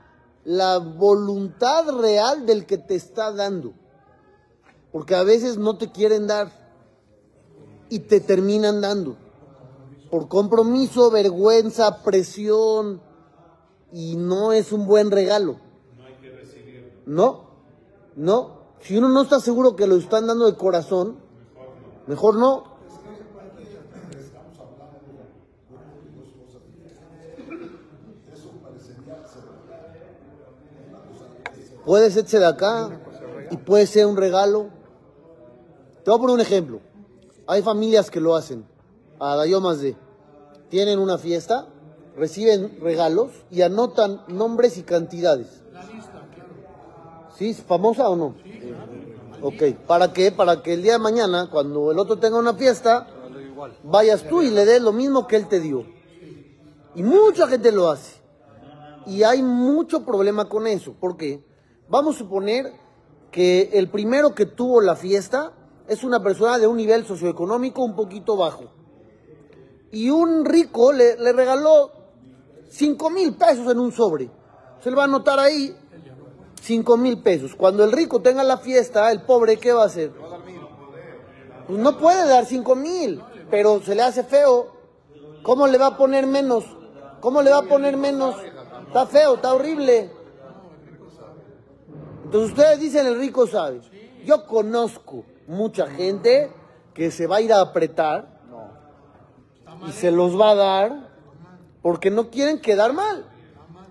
la 0.44 0.78
voluntad 0.78 1.88
real 1.98 2.46
del 2.46 2.66
que 2.66 2.78
te 2.78 2.94
está 2.94 3.32
dando. 3.32 3.72
Porque 4.94 5.16
a 5.16 5.24
veces 5.24 5.58
no 5.58 5.76
te 5.76 5.90
quieren 5.90 6.28
dar 6.28 6.52
y 7.88 7.98
te 7.98 8.20
terminan 8.20 8.80
dando. 8.80 9.16
Por 10.08 10.28
compromiso, 10.28 11.10
vergüenza, 11.10 12.04
presión. 12.04 13.02
Y 13.92 14.14
no 14.14 14.52
es 14.52 14.70
un 14.70 14.86
buen 14.86 15.10
regalo. 15.10 15.56
No, 17.06 17.50
no. 18.14 18.60
Si 18.82 18.96
uno 18.96 19.08
no 19.08 19.22
está 19.22 19.40
seguro 19.40 19.74
que 19.74 19.88
lo 19.88 19.96
están 19.96 20.28
dando 20.28 20.46
de 20.46 20.56
corazón, 20.56 21.16
mejor 22.06 22.36
no. 22.36 22.62
Puede 31.84 32.12
ser 32.12 32.26
de 32.26 32.46
acá 32.46 33.00
y 33.50 33.56
puede 33.56 33.88
ser 33.88 34.06
un 34.06 34.16
regalo. 34.16 34.83
Te 36.04 36.10
voy 36.10 36.18
a 36.18 36.20
poner 36.20 36.34
un 36.34 36.40
ejemplo. 36.42 36.80
Hay 37.46 37.62
familias 37.62 38.10
que 38.10 38.20
lo 38.20 38.36
hacen. 38.36 38.66
A 39.18 39.42
más 39.62 39.80
de. 39.80 39.96
Tienen 40.68 40.98
una 40.98 41.16
fiesta, 41.16 41.66
reciben 42.14 42.78
regalos 42.80 43.30
y 43.50 43.62
anotan 43.62 44.22
nombres 44.28 44.76
y 44.76 44.82
cantidades. 44.82 45.62
La 45.72 45.82
lista, 45.84 46.28
claro. 46.34 47.30
¿Sí? 47.38 47.50
¿Es 47.50 47.62
famosa 47.62 48.10
o 48.10 48.16
no? 48.16 48.34
Sí, 48.42 48.50
claro. 48.50 48.92
Ok. 49.40 49.76
¿Para 49.86 50.12
qué? 50.12 50.30
Para 50.30 50.62
que 50.62 50.74
el 50.74 50.82
día 50.82 50.94
de 50.94 50.98
mañana, 50.98 51.48
cuando 51.50 51.90
el 51.90 51.98
otro 51.98 52.18
tenga 52.18 52.38
una 52.38 52.52
fiesta, 52.52 53.06
vayas 53.82 54.28
tú 54.28 54.42
y 54.42 54.50
le 54.50 54.66
des 54.66 54.82
lo 54.82 54.92
mismo 54.92 55.26
que 55.26 55.36
él 55.36 55.48
te 55.48 55.58
dio. 55.58 55.86
Y 56.94 57.02
mucha 57.02 57.46
gente 57.46 57.72
lo 57.72 57.88
hace. 57.88 58.20
Y 59.06 59.22
hay 59.22 59.42
mucho 59.42 60.04
problema 60.04 60.50
con 60.50 60.66
eso. 60.66 60.92
¿Por 60.92 61.16
qué? 61.16 61.42
Vamos 61.88 62.16
a 62.16 62.18
suponer 62.18 62.72
que 63.30 63.70
el 63.72 63.88
primero 63.88 64.34
que 64.34 64.44
tuvo 64.44 64.82
la 64.82 64.96
fiesta 64.96 65.52
es 65.86 66.02
una 66.02 66.22
persona 66.22 66.58
de 66.58 66.66
un 66.66 66.76
nivel 66.76 67.06
socioeconómico 67.06 67.82
un 67.82 67.94
poquito 67.94 68.36
bajo. 68.36 68.64
Y 69.92 70.10
un 70.10 70.44
rico 70.44 70.92
le, 70.92 71.16
regaló 71.32 71.90
5 72.68 73.10
mil 73.10 73.36
pesos 73.36 73.70
en 73.70 73.78
un 73.78 73.92
sobre. 73.92 74.30
Se 74.80 74.90
le 74.90 74.96
va 74.96 75.02
a 75.02 75.06
anotar 75.06 75.38
ahí 75.38 75.76
5 76.62 76.96
mil 76.96 77.22
pesos. 77.22 77.54
Cuando 77.54 77.84
el 77.84 77.92
rico 77.92 78.20
tenga 78.20 78.42
la 78.42 78.58
fiesta, 78.58 79.10
el 79.12 79.22
pobre, 79.22 79.58
¿qué 79.58 79.72
va 79.72 79.82
a 79.82 79.86
hacer? 79.86 80.12
Pues 81.66 81.78
no 81.78 81.98
puede 81.98 82.28
dar 82.28 82.44
5 82.44 82.74
mil, 82.74 83.22
pero 83.50 83.80
se 83.82 83.94
le 83.94 84.02
hace 84.02 84.24
feo. 84.24 84.72
¿Cómo 85.42 85.66
le 85.66 85.78
va 85.78 85.88
a 85.88 85.96
poner 85.96 86.26
menos? 86.26 86.64
¿Cómo 87.20 87.42
le 87.42 87.50
va 87.50 87.58
a 87.58 87.62
poner 87.62 87.96
menos? 87.96 88.34
Está 88.86 89.06
feo, 89.06 89.34
está 89.34 89.54
horrible. 89.54 90.10
Entonces 92.24 92.50
ustedes 92.50 92.80
dicen 92.80 93.06
el 93.06 93.18
rico 93.18 93.46
sabe. 93.46 93.80
Yo 94.24 94.46
conozco 94.46 95.24
mucha 95.46 95.86
gente 95.86 96.50
que 96.94 97.10
se 97.10 97.26
va 97.26 97.36
a 97.36 97.40
ir 97.40 97.52
a 97.52 97.60
apretar 97.60 98.28
y 99.86 99.92
se 99.92 100.10
los 100.10 100.38
va 100.38 100.50
a 100.50 100.54
dar 100.54 101.10
porque 101.82 102.10
no 102.10 102.30
quieren 102.30 102.60
quedar 102.60 102.92
mal. 102.92 103.26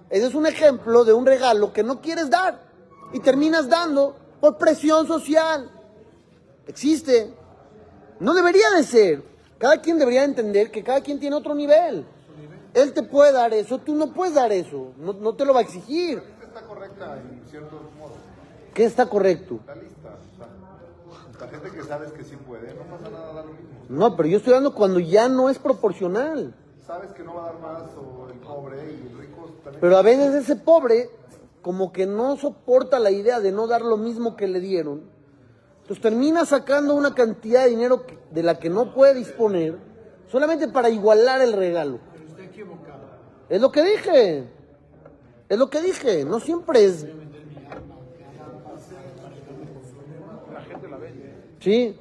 Ese 0.09 0.27
es 0.27 0.35
un 0.35 0.45
ejemplo 0.45 1.03
de 1.03 1.13
un 1.13 1.25
regalo 1.25 1.73
que 1.73 1.83
no 1.83 2.01
quieres 2.01 2.29
dar 2.29 2.59
y 3.13 3.19
terminas 3.19 3.69
dando 3.69 4.15
por 4.39 4.57
presión 4.57 5.07
social. 5.07 5.71
Existe. 6.67 7.33
No 8.19 8.33
debería 8.33 8.69
de 8.71 8.83
ser. 8.83 9.23
Cada 9.57 9.81
quien 9.81 9.97
debería 9.97 10.23
entender 10.23 10.71
que 10.71 10.83
cada 10.83 11.01
quien 11.01 11.19
tiene 11.19 11.35
otro 11.35 11.55
nivel. 11.55 12.05
Él 12.73 12.93
te 12.93 13.03
puede 13.03 13.31
dar 13.31 13.53
eso, 13.53 13.77
tú 13.77 13.93
no 13.95 14.13
puedes 14.13 14.33
dar 14.33 14.51
eso. 14.51 14.93
No, 14.97 15.13
no 15.13 15.35
te 15.35 15.45
lo 15.45 15.53
va 15.53 15.59
a 15.59 15.63
exigir. 15.63 16.23
Está 16.41 16.61
correcta 16.61 17.17
en 17.17 17.47
cierto 17.49 17.79
modo. 17.99 18.13
¿Qué 18.73 18.85
está 18.85 19.05
correcto? 19.05 19.59
La 19.67 19.75
lista. 19.75 20.17
La 21.39 21.47
gente 21.47 21.71
que 21.71 21.83
sabes 21.83 22.11
que 22.11 22.23
sí 22.23 22.35
puede, 22.35 22.73
no 22.73 22.83
pasa 22.83 23.09
nada, 23.09 23.33
da 23.33 23.43
lo 23.43 23.51
mismo. 23.51 23.69
No, 23.89 24.15
pero 24.15 24.29
yo 24.29 24.37
estoy 24.37 24.53
hablando 24.53 24.75
cuando 24.75 24.99
ya 24.99 25.27
no 25.29 25.49
es 25.49 25.59
proporcional. 25.59 26.53
Sabes 26.85 27.11
que 27.11 27.23
no 27.23 27.35
va 27.35 27.43
a 27.43 27.45
dar 27.53 27.59
más 27.59 27.81
o 27.97 28.29
el 28.29 28.39
pobre 28.39 28.77
y 28.77 29.07
el 29.07 29.17
rico 29.17 29.49
también. 29.63 29.81
Pero 29.81 29.97
a 29.97 30.01
veces 30.01 30.35
ese 30.35 30.55
pobre 30.55 31.09
como 31.61 31.93
que 31.93 32.05
no 32.05 32.35
soporta 32.37 32.99
la 32.99 33.11
idea 33.11 33.39
de 33.39 33.51
no 33.51 33.67
dar 33.67 33.81
lo 33.81 33.97
mismo 33.97 34.35
que 34.35 34.47
le 34.47 34.59
dieron. 34.59 35.01
Entonces 35.81 36.01
termina 36.01 36.45
sacando 36.45 36.93
una 36.93 37.15
cantidad 37.15 37.63
de 37.63 37.69
dinero 37.69 38.05
de 38.31 38.43
la 38.43 38.59
que 38.59 38.69
no 38.69 38.93
puede 38.93 39.15
disponer 39.15 39.77
solamente 40.29 40.67
para 40.67 40.89
igualar 40.89 41.41
el 41.41 41.53
regalo. 41.53 41.99
Pero 42.13 42.25
está 42.27 42.43
equivocado. 42.43 43.03
Es 43.49 43.61
lo 43.61 43.71
que 43.71 43.83
dije. 43.83 44.49
Es 45.49 45.57
lo 45.57 45.69
que 45.69 45.81
dije. 45.81 46.25
No 46.25 46.39
siempre 46.39 46.85
es 46.85 47.05
Sí. 51.63 51.97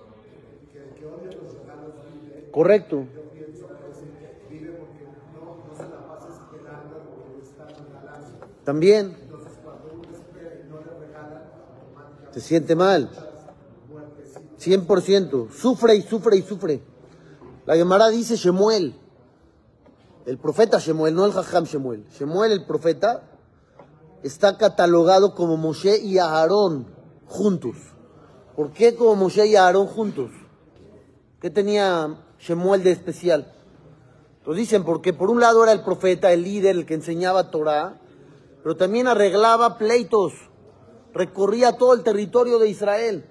Correcto. 2.51 3.05
También. 8.65 9.17
Se 12.33 12.41
siente 12.41 12.75
mal. 12.75 13.09
100%. 14.59 15.51
Sufre 15.53 15.95
y 15.95 16.03
sufre 16.03 16.37
y 16.37 16.43
sufre. 16.43 16.83
La 17.65 17.77
Gemara 17.77 18.09
dice 18.09 18.35
Shemuel. 18.35 18.97
El 20.27 20.39
profeta 20.39 20.79
Shemuel, 20.81 21.15
no 21.15 21.25
el 21.25 21.33
Jajam 21.33 21.65
Shemuel. 21.65 22.05
Shemuel, 22.11 22.51
el 22.51 22.65
profeta, 22.65 23.23
está 24.25 24.57
catalogado 24.57 25.37
como 25.37 25.57
Moshe 25.57 25.99
y 25.99 26.19
Aarón 26.19 26.87
juntos. 27.27 27.92
¿Por 28.57 28.73
qué 28.73 28.95
como 28.95 29.17
Moshe 29.17 29.47
y 29.47 29.57
Aarón 29.57 29.87
juntos? 29.87 30.31
¿Qué 31.41 31.51
tenía 31.51 32.19
Shemuel 32.39 32.85
de 32.85 32.93
especial? 32.93 33.53
Lo 34.45 34.55
dicen 34.55 34.85
porque 34.85 35.13
por 35.13 35.31
un 35.31 35.41
lado 35.41 35.63
era 35.63 35.73
el 35.73 35.83
profeta, 35.83 36.33
el 36.33 36.43
líder, 36.43 36.77
el 36.77 36.87
que 36.87 36.95
enseñaba 36.95 37.51
Torah, 37.51 38.01
pero 38.63 38.77
también 38.77 39.09
arreglaba 39.09 39.79
pleitos, 39.79 40.35
recorría 41.15 41.79
todo 41.79 41.95
el 41.95 42.03
territorio 42.03 42.59
de 42.59 42.69
Israel. 42.69 43.25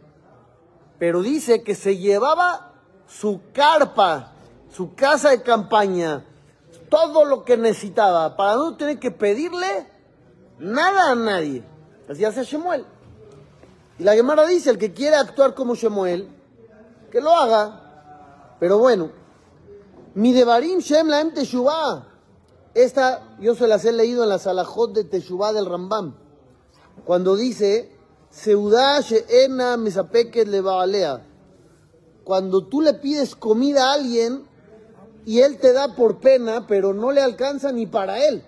Pero 0.97 1.21
dice 1.21 1.63
que 1.63 1.75
se 1.75 1.97
llevaba 1.97 2.73
su 3.07 3.41
carpa, 3.53 4.33
su 4.71 4.95
casa 4.95 5.29
de 5.29 5.41
campaña, 5.41 6.25
todo 6.89 7.25
lo 7.25 7.43
que 7.43 7.57
necesitaba, 7.57 8.35
para 8.35 8.55
no 8.55 8.75
tener 8.75 8.99
que 8.99 9.11
pedirle 9.11 9.87
nada 10.59 11.11
a 11.11 11.15
nadie. 11.15 11.63
Así 12.09 12.25
hace 12.25 12.43
Shemuel. 12.43 12.85
Y 13.99 14.03
la 14.03 14.13
Gemara 14.13 14.45
dice, 14.47 14.69
el 14.69 14.77
que 14.77 14.93
quiere 14.93 15.15
actuar 15.15 15.53
como 15.53 15.75
Shemuel, 15.75 16.27
que 17.11 17.21
lo 17.21 17.31
haga. 17.35 18.57
Pero 18.59 18.77
bueno, 18.77 19.11
mi 20.15 20.33
devarim 20.33 20.79
Shem 20.79 21.07
Laem 21.07 21.33
Teshuvah. 21.33 22.07
Esta 22.73 23.35
yo 23.39 23.53
se 23.55 23.67
las 23.67 23.83
he 23.85 23.91
leído 23.91 24.23
en 24.23 24.29
la 24.29 24.39
Salahot 24.39 24.93
de 24.93 25.03
Teshuvah 25.03 25.53
del 25.53 25.65
Rambam. 25.65 26.15
Cuando 27.05 27.35
dice, 27.35 27.91
Seudá 28.29 29.01
Sheena 29.01 29.77
Mesapeket 29.77 30.47
Levalea. 30.47 31.27
Cuando 32.23 32.65
tú 32.65 32.81
le 32.81 32.93
pides 32.93 33.35
comida 33.35 33.89
a 33.89 33.93
alguien 33.93 34.47
y 35.25 35.41
él 35.41 35.59
te 35.59 35.73
da 35.73 35.95
por 35.95 36.19
pena, 36.19 36.65
pero 36.67 36.93
no 36.93 37.11
le 37.11 37.21
alcanza 37.21 37.71
ni 37.71 37.87
para 37.87 38.25
él. 38.25 38.43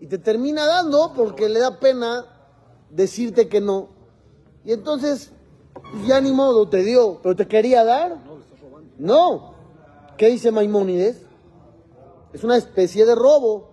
Y 0.00 0.08
te 0.08 0.18
termina 0.18 0.66
dando 0.66 1.12
porque 1.14 1.48
le 1.48 1.60
da 1.60 1.78
pena 1.78 2.26
decirte 2.90 3.48
que 3.48 3.60
no. 3.60 3.95
Y 4.66 4.72
entonces, 4.72 5.30
ya 6.06 6.20
ni 6.20 6.32
modo, 6.32 6.68
te 6.68 6.82
dio, 6.82 7.20
pero 7.22 7.36
te 7.36 7.46
quería 7.46 7.84
dar. 7.84 8.18
No. 8.98 9.54
¿Qué 10.18 10.26
dice 10.26 10.50
Maimónides? 10.50 11.22
Es 12.32 12.42
una 12.42 12.56
especie 12.56 13.06
de 13.06 13.14
robo. 13.14 13.70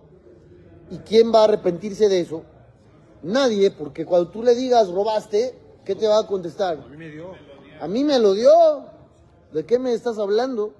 ¿Y 0.90 0.98
quién 0.98 1.34
va 1.34 1.40
a 1.40 1.44
arrepentirse 1.44 2.08
de 2.08 2.20
eso? 2.20 2.44
Nadie, 3.24 3.72
porque 3.72 4.06
cuando 4.06 4.30
tú 4.30 4.44
le 4.44 4.54
digas 4.54 4.88
robaste, 4.88 5.58
¿qué 5.84 5.96
te 5.96 6.06
va 6.06 6.20
a 6.20 6.26
contestar? 6.28 6.78
A 6.78 6.88
mí 6.88 6.96
me 6.96 7.08
dio. 7.08 7.32
A 7.80 7.88
mí 7.88 8.04
me 8.04 8.20
lo 8.20 8.34
dio. 8.34 8.86
¿De 9.52 9.66
qué 9.66 9.80
me 9.80 9.94
estás 9.94 10.18
hablando? 10.18 10.74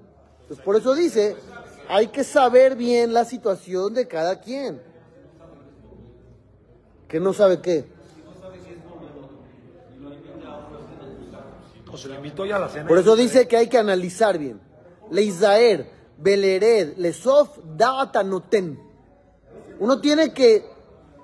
Pues 0.47 0.61
por 0.61 0.77
eso 0.77 0.95
dice, 0.95 1.35
hay 1.89 2.07
que 2.07 2.23
saber 2.23 2.77
bien 2.77 3.11
la 3.11 3.25
situación 3.25 3.93
de 3.93 4.07
cada 4.07 4.39
quien. 4.39 4.81
Que 7.09 7.19
no 7.19 7.33
sabe 7.33 7.59
qué. 7.59 7.94
Por 12.87 12.97
eso 12.97 13.15
dice 13.15 13.47
que 13.47 13.57
hay 13.57 13.67
que 13.67 13.77
analizar 13.77 14.37
bien. 14.37 14.59
Leizaer, 15.11 15.89
Belered, 16.17 16.97
Lesof, 16.97 17.59
Noten. 18.25 18.79
Uno 19.79 19.99
tiene 20.01 20.33
que 20.33 20.65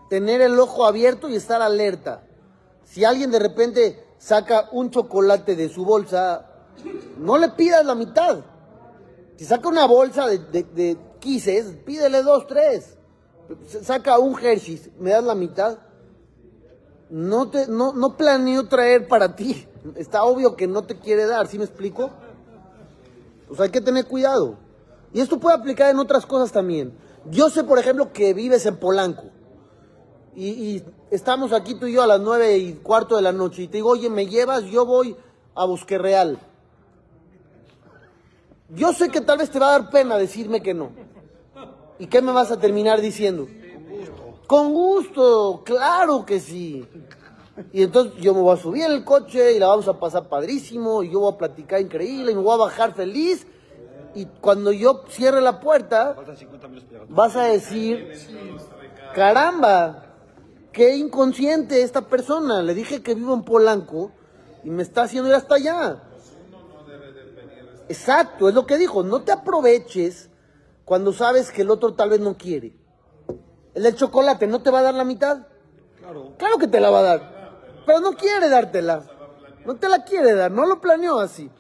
tener 0.10 0.42
el 0.42 0.60
ojo 0.60 0.86
abierto 0.86 1.30
y 1.30 1.36
estar 1.36 1.62
alerta. 1.62 2.24
Si 2.84 3.06
alguien 3.06 3.32
de 3.32 3.40
repente 3.40 4.06
saca 4.18 4.70
un 4.72 4.92
chocolate 4.92 5.56
de 5.56 5.70
su 5.70 5.86
bolsa 5.86 6.52
No 7.18 7.38
le 7.38 7.50
pidas 7.50 7.86
la 7.86 7.96
mitad. 7.96 8.40
Si 9.38 9.46
saca 9.46 9.68
una 9.68 9.86
bolsa 9.86 10.28
de, 10.28 10.40
de, 10.40 10.64
de 10.64 10.98
quises, 11.20 11.76
pídele 11.86 12.22
dos, 12.24 12.48
tres. 12.48 12.98
Saca 13.84 14.20
un 14.20 14.40
Hershey's, 14.40 14.90
me 15.00 15.12
das 15.12 15.24
la 15.24 15.36
mitad. 15.36 15.80
No, 17.10 17.50
te, 17.50 17.68
no, 17.68 17.94
no 17.94 18.16
planeo 18.16 18.68
traer 18.68 19.08
para 19.08 19.36
ti. 19.36 19.68
Está 19.96 20.24
obvio 20.24 20.56
que 20.56 20.68
no 20.68 20.84
te 20.84 20.98
quiere 21.00 21.26
dar, 21.26 21.48
¿sí 21.48 21.58
me 21.58 21.66
explico? 21.66 22.12
Pues 23.48 23.60
hay 23.60 23.70
que 23.70 23.82
tener 23.82 24.06
cuidado. 24.06 24.58
Y 25.14 25.20
esto 25.20 25.40
puede 25.40 25.56
aplicar 25.56 25.90
en 25.90 26.00
otras 26.00 26.26
cosas 26.26 26.52
también. 26.52 26.94
Yo 27.30 27.50
sé, 27.50 27.64
por 27.64 27.80
ejemplo, 27.80 28.14
que 28.14 28.34
vives 28.34 28.66
en 28.66 28.78
Polanco. 28.78 29.24
Y, 30.36 30.82
estamos 31.10 31.52
aquí 31.52 31.76
tú 31.76 31.88
y 31.88 31.94
yo 31.94 32.04
a 32.04 32.08
las 32.08 32.22
nueve 32.22 32.58
y 32.58 32.74
cuarto 32.74 33.18
de 33.18 33.22
la 33.22 33.34
noche. 33.34 33.64
Y 33.64 33.68
te 33.68 33.78
digo, 33.78 33.90
oye, 33.90 34.10
¿me 34.10 34.28
llevas? 34.28 34.64
Yo 34.64 34.86
voy 34.86 35.16
a 35.56 35.66
Bosque 35.66 35.98
Real. 35.98 36.40
Yo 38.70 38.94
sé 38.94 39.10
que 39.10 39.20
tal 39.20 39.40
vez 39.40 39.50
te 39.50 39.60
va 39.60 39.76
a 39.76 39.80
dar 39.80 39.90
pena 39.90 40.18
decirme 40.18 40.62
que 40.62 40.74
no. 40.74 40.92
¿Y 42.00 42.08
qué 42.08 42.22
me 42.22 42.32
vas 42.32 42.52
a 42.52 42.60
terminar 42.60 43.02
diciendo? 43.02 43.48
Con 44.48 44.74
gusto, 44.74 45.62
claro 45.66 46.26
que 46.26 46.40
sí. 46.40 46.88
Y 47.74 47.84
entonces 47.84 48.14
yo 48.22 48.34
me 48.34 48.42
voy 48.42 48.54
a 48.54 48.62
subir 48.62 48.84
en 48.84 48.92
el 48.92 49.04
coche 49.04 49.54
y 49.54 49.60
la 49.60 49.68
vamos 49.68 49.88
a 49.88 50.00
pasar 50.00 50.28
padrísimo 50.28 51.04
y 51.04 51.12
yo 51.12 51.20
voy 51.20 51.34
a 51.34 51.38
platicar 51.38 51.82
increíble 51.82 52.32
y 52.32 52.36
me 52.36 52.42
voy 52.42 52.54
a 52.54 52.58
bajar 52.58 52.94
feliz. 52.94 53.46
Y 54.14 54.26
cuando 54.26 54.72
yo 54.72 55.04
cierre 55.10 55.42
la 55.42 55.60
puerta, 55.60 56.16
vas 57.10 57.36
a 57.36 57.46
decir, 57.46 58.12
caramba, 59.14 60.06
qué 60.72 60.96
inconsciente 60.96 61.82
esta 61.82 62.02
persona. 62.02 62.62
Le 62.62 62.74
dije 62.74 63.02
que 63.02 63.16
vivo 63.16 63.34
en 63.34 63.44
Polanco 63.44 64.12
y 64.64 64.70
me 64.70 64.84
está 64.84 65.04
haciendo 65.04 65.30
ir 65.30 65.36
hasta 65.36 65.56
allá. 65.56 66.04
Exacto, 67.88 68.48
es 68.48 68.56
lo 68.56 68.66
que 68.66 68.78
dijo. 68.78 69.04
No 69.04 69.22
te 69.22 69.32
aproveches 69.32 70.30
cuando 70.86 71.14
sabes 71.14 71.52
que 71.52 71.62
el 71.62 71.70
otro 71.70 71.94
tal 71.94 72.10
vez 72.10 72.20
no 72.20 72.38
quiere. 72.38 72.76
El 73.74 73.84
del 73.84 73.96
chocolate 73.96 74.48
no 74.48 74.62
te 74.62 74.72
va 74.72 74.80
a 74.80 74.84
dar 74.84 74.94
la 74.94 75.04
mitad. 75.04 75.48
Claro. 76.00 76.34
Claro 76.38 76.58
que 76.58 76.68
te 76.68 76.80
la 76.80 76.90
va 76.90 77.00
a 77.00 77.04
dar, 77.04 77.41
pero 77.86 78.00
no 78.00 78.14
quiere 78.14 78.50
dártela. 78.50 79.04
No 79.66 79.76
te 79.76 79.88
la 79.90 80.04
quiere 80.04 80.34
dar, 80.34 80.52
no 80.52 80.66
lo 80.66 80.82
planeó 80.82 81.20
así. 81.20 81.52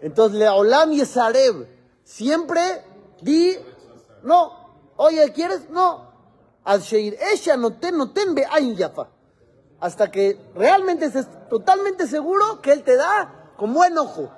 Entonces, 0.00 0.38
Leolam 0.38 0.92
y 0.92 1.04
Sareb, 1.04 1.66
siempre 2.04 2.84
di, 3.20 3.56
no. 4.22 4.60
Oye, 4.96 5.32
¿quieres? 5.32 5.68
No. 5.70 6.10
Al 6.64 6.80
Sheir, 6.80 7.16
ella 7.32 7.56
no 7.56 7.72
ten, 7.72 7.96
no 7.96 8.10
ten, 8.12 8.34
ve 8.34 8.46
yafa. 8.76 9.08
Hasta 9.80 10.10
que 10.10 10.38
realmente 10.54 11.06
estés 11.06 11.26
totalmente 11.48 12.06
seguro 12.06 12.60
que 12.60 12.72
él 12.72 12.82
te 12.82 12.96
da 12.96 13.52
con 13.56 13.72
buen 13.72 13.96
ojo. 13.96 14.30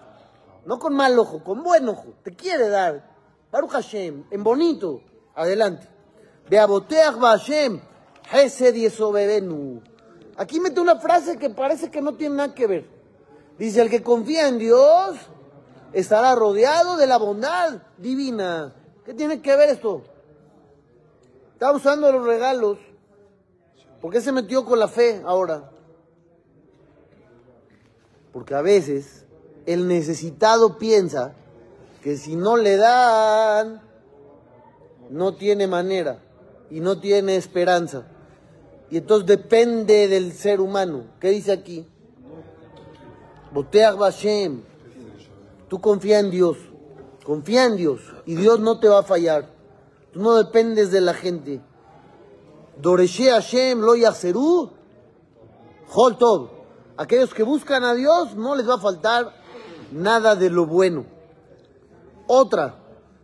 No 0.65 0.79
con 0.79 0.95
mal 0.95 1.19
ojo, 1.19 1.43
con 1.43 1.63
buen 1.63 1.89
ojo. 1.89 2.15
Te 2.23 2.33
quiere 2.33 2.69
dar. 2.69 3.11
Baruch 3.51 3.73
Hashem, 3.73 4.25
en 4.31 4.45
bonito. 4.45 5.03
Adelante. 5.35 5.89
Beaboteach 6.49 7.19
Hashem, 7.19 7.81
Hesed 8.31 8.75
Yesobebenu. 8.75 9.83
Aquí 10.37 10.61
mete 10.61 10.81
una 10.81 10.99
frase 10.99 11.39
que 11.39 11.51
parece 11.51 11.91
que 11.91 12.01
no 12.01 12.15
tiene 12.15 12.37
nada 12.37 12.55
que 12.55 12.67
ver. 12.67 12.87
Dice, 13.59 13.83
el 13.83 13.91
que 13.91 14.03
confía 14.03 14.49
en 14.49 14.59
Dios 14.59 15.17
estará 15.93 16.35
rodeado 16.35 16.97
de 16.97 17.07
la 17.07 17.19
bondad 17.19 17.83
divina. 17.99 18.75
¿Qué 19.05 19.15
tiene 19.15 19.43
que 19.43 19.57
ver 19.57 19.71
esto? 19.71 20.03
Está 21.53 21.73
usando 21.73 22.11
los 22.11 22.25
regalos. 22.25 22.79
¿Por 24.01 24.11
qué 24.11 24.21
se 24.21 24.33
metió 24.33 24.65
con 24.65 24.79
la 24.79 24.89
fe 24.89 25.23
ahora? 25.25 25.71
Porque 28.33 28.55
a 28.55 28.62
veces 28.62 29.27
el 29.67 29.87
necesitado 29.87 30.79
piensa 30.79 31.35
que 32.03 32.17
si 32.17 32.35
no 32.35 32.57
le 32.57 32.77
dan, 32.77 33.81
no 35.11 35.35
tiene 35.35 35.66
manera 35.66 36.18
y 36.71 36.81
no 36.81 36.99
tiene 36.99 37.37
esperanza. 37.37 38.07
Y 38.92 38.98
entonces 38.98 39.26
depende 39.26 40.07
del 40.07 40.35
ser 40.35 40.61
humano. 40.61 41.05
¿Qué 41.18 41.31
dice 41.31 41.50
aquí? 41.50 41.87
Boteach 43.50 43.96
Bashem. 43.96 44.64
Tú 45.70 45.81
confía 45.81 46.18
en 46.18 46.31
Dios. 46.31 46.59
Confía 47.24 47.64
en 47.64 47.76
Dios. 47.76 48.02
Y 48.26 48.35
Dios 48.35 48.61
no 48.61 48.81
te 48.81 48.88
va 48.88 48.98
a 48.98 49.02
fallar. 49.02 49.48
Tú 50.12 50.20
no 50.20 50.35
dependes 50.35 50.90
de 50.90 51.00
la 51.00 51.14
gente. 51.14 51.62
Doreshe 52.83 53.31
Hashem 53.31 53.81
lo 53.81 53.96
yaseru. 53.96 54.68
Hol 55.94 56.18
tov. 56.18 56.50
Aquellos 56.98 57.33
que 57.33 57.44
buscan 57.44 57.85
a 57.85 57.94
Dios 57.94 58.35
no 58.37 58.55
les 58.57 58.68
va 58.68 58.74
a 58.74 58.78
faltar 58.78 59.33
nada 59.90 60.37
de 60.37 60.50
lo 60.50 60.66
bueno. 60.66 61.07
Otra, 62.26 62.74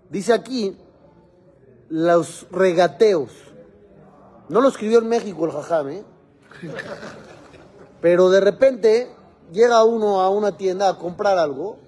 dice 0.08 0.32
aquí, 0.32 0.78
los 1.90 2.46
regateos. 2.50 3.47
No 4.48 4.60
lo 4.60 4.68
escribió 4.68 4.98
en 4.98 5.08
México 5.08 5.44
el 5.44 5.52
jajam, 5.52 5.88
¿eh? 5.90 6.04
Pero 8.00 8.30
de 8.30 8.40
repente 8.40 9.10
llega 9.52 9.84
uno 9.84 10.20
a 10.20 10.30
una 10.30 10.56
tienda 10.56 10.88
a 10.88 10.98
comprar 10.98 11.38
algo 11.38 11.78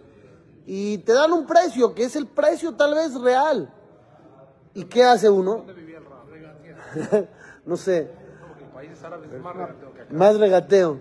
y 0.67 0.99
te 0.99 1.13
dan 1.13 1.33
un 1.33 1.47
precio 1.47 1.95
que 1.95 2.05
es 2.05 2.17
el 2.17 2.27
precio 2.27 2.75
tal 2.75 2.95
vez 2.95 3.19
real. 3.21 3.73
¿Y 4.75 4.85
qué 4.85 5.05
hace 5.05 5.31
uno? 5.31 5.65
no 7.65 7.77
sé. 7.77 8.11
Más 10.11 10.39
regateo. 10.39 10.99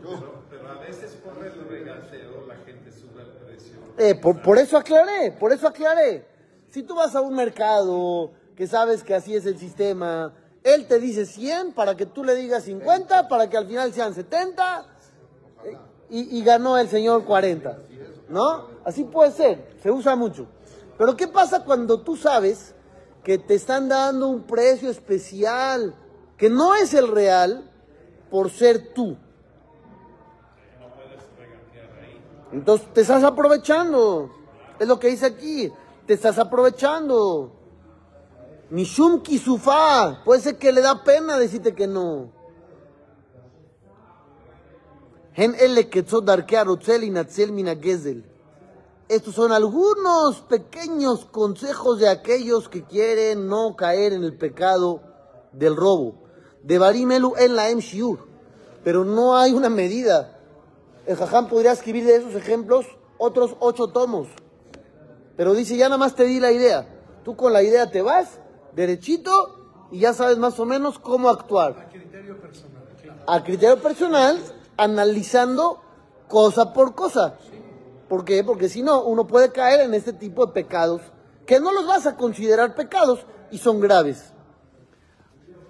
Eh, 3.98 4.15
por, 4.15 4.41
por 4.41 4.58
eso 4.58 4.78
aclaré, 4.78 5.32
por 5.32 5.52
eso 5.52 5.67
aclaré. 5.67 6.26
Si 6.69 6.84
tú 6.84 6.95
vas 6.95 7.15
a 7.15 7.22
un 7.22 7.36
mercado 7.36 8.32
que 8.56 8.65
sabes 8.65 9.04
que 9.04 9.13
así 9.13 9.36
es 9.36 9.45
el 9.45 9.58
sistema, 9.58 10.34
él 10.63 10.88
te 10.88 11.00
dice 11.00 11.26
100 11.26 11.74
para 11.74 11.95
que 11.95 12.06
tú 12.06 12.24
le 12.24 12.36
digas 12.36 12.63
50, 12.63 13.28
para 13.28 13.50
que 13.50 13.58
al 13.58 13.67
final 13.67 13.93
sean 13.93 14.13
70 14.13 14.86
eh, 15.65 15.78
y, 16.10 16.38
y 16.39 16.43
ganó 16.43 16.78
el 16.78 16.89
señor 16.89 17.26
40. 17.26 17.78
¿No? 18.30 18.67
Así 18.84 19.04
puede 19.04 19.32
ser, 19.32 19.76
se 19.82 19.91
usa 19.91 20.15
mucho. 20.15 20.48
Pero 20.98 21.15
¿qué 21.15 21.28
pasa 21.28 21.63
cuando 21.63 22.02
tú 22.02 22.15
sabes 22.15 22.76
que 23.24 23.38
te 23.38 23.56
están 23.56 23.89
dando 23.89 24.28
un 24.28 24.43
precio 24.43 24.89
especial, 24.89 25.95
que 26.38 26.50
no 26.50 26.76
es 26.76 26.93
el 26.93 27.08
real, 27.08 27.72
por 28.30 28.50
ser 28.50 28.93
tú? 28.93 29.17
Entonces 32.52 32.88
te 32.93 33.02
estás 33.02 33.24
aprovechando. 33.24 34.32
Es 34.80 34.88
lo 34.88 35.00
que 35.00 35.10
dice 35.10 35.26
aquí. 35.26 35.72
Te 36.06 36.13
estás 36.13 36.39
aprovechando. 36.39 37.59
Mishum 38.69 39.21
Kisufá. 39.21 40.21
Puede 40.23 40.41
ser 40.41 40.58
que 40.58 40.71
le 40.71 40.82
da 40.82 41.03
pena 41.03 41.38
decirte 41.38 41.73
que 41.73 41.88
no. 41.88 42.32
Hen 45.34 45.55
ele. 45.60 45.89
Estos 49.08 49.34
son 49.34 49.51
algunos 49.51 50.41
pequeños 50.41 51.25
consejos 51.25 51.99
de 51.99 52.10
aquellos 52.10 52.69
que 52.69 52.84
quieren 52.84 53.47
no 53.47 53.75
caer 53.75 54.13
en 54.13 54.23
el 54.23 54.38
pecado 54.38 55.01
del 55.51 55.75
robo. 55.75 56.15
De 56.62 56.77
barimelu 56.77 57.34
en 57.38 57.55
la 57.55 57.69
em. 57.69 57.79
Pero 58.84 59.05
no 59.05 59.36
hay 59.36 59.53
una 59.53 59.69
medida. 59.69 60.39
El 61.08 61.15
jajam 61.15 61.47
podría 61.47 61.71
escribir 61.71 62.05
de 62.05 62.17
esos 62.17 62.36
ejemplos 62.36 62.86
otros 63.17 63.55
ocho 63.60 63.88
tomos. 63.88 64.27
Pero 65.36 65.53
dice, 65.53 65.77
ya 65.77 65.86
nada 65.86 65.97
más 65.97 66.15
te 66.15 66.25
di 66.25 66.39
la 66.39 66.51
idea. 66.51 66.88
Tú 67.23 67.36
con 67.36 67.53
la 67.53 67.63
idea 67.63 67.89
te 67.89 68.01
vas, 68.01 68.39
derechito, 68.75 69.88
y 69.91 69.99
ya 69.99 70.13
sabes 70.13 70.38
más 70.38 70.60
o 70.60 70.65
menos 70.65 70.99
cómo 70.99 71.29
actuar. 71.29 71.75
A 71.77 71.89
criterio 71.89 72.39
personal, 72.39 72.84
claro. 73.01 73.23
A 73.27 73.43
criterio 73.43 73.82
personal, 73.82 74.39
analizando 74.77 75.82
cosa 76.27 76.73
por 76.73 76.95
cosa. 76.95 77.38
¿Por 78.08 78.25
qué? 78.25 78.43
Porque 78.43 78.69
si 78.69 78.82
no, 78.82 79.03
uno 79.03 79.27
puede 79.27 79.51
caer 79.51 79.82
en 79.82 79.93
este 79.93 80.13
tipo 80.13 80.45
de 80.45 80.53
pecados 80.53 81.01
que 81.45 81.60
no 81.60 81.71
los 81.71 81.88
vas 81.88 82.05
a 82.05 82.15
considerar 82.15 82.75
pecados 82.75 83.25
y 83.49 83.58
son 83.58 83.79
graves. 83.79 84.34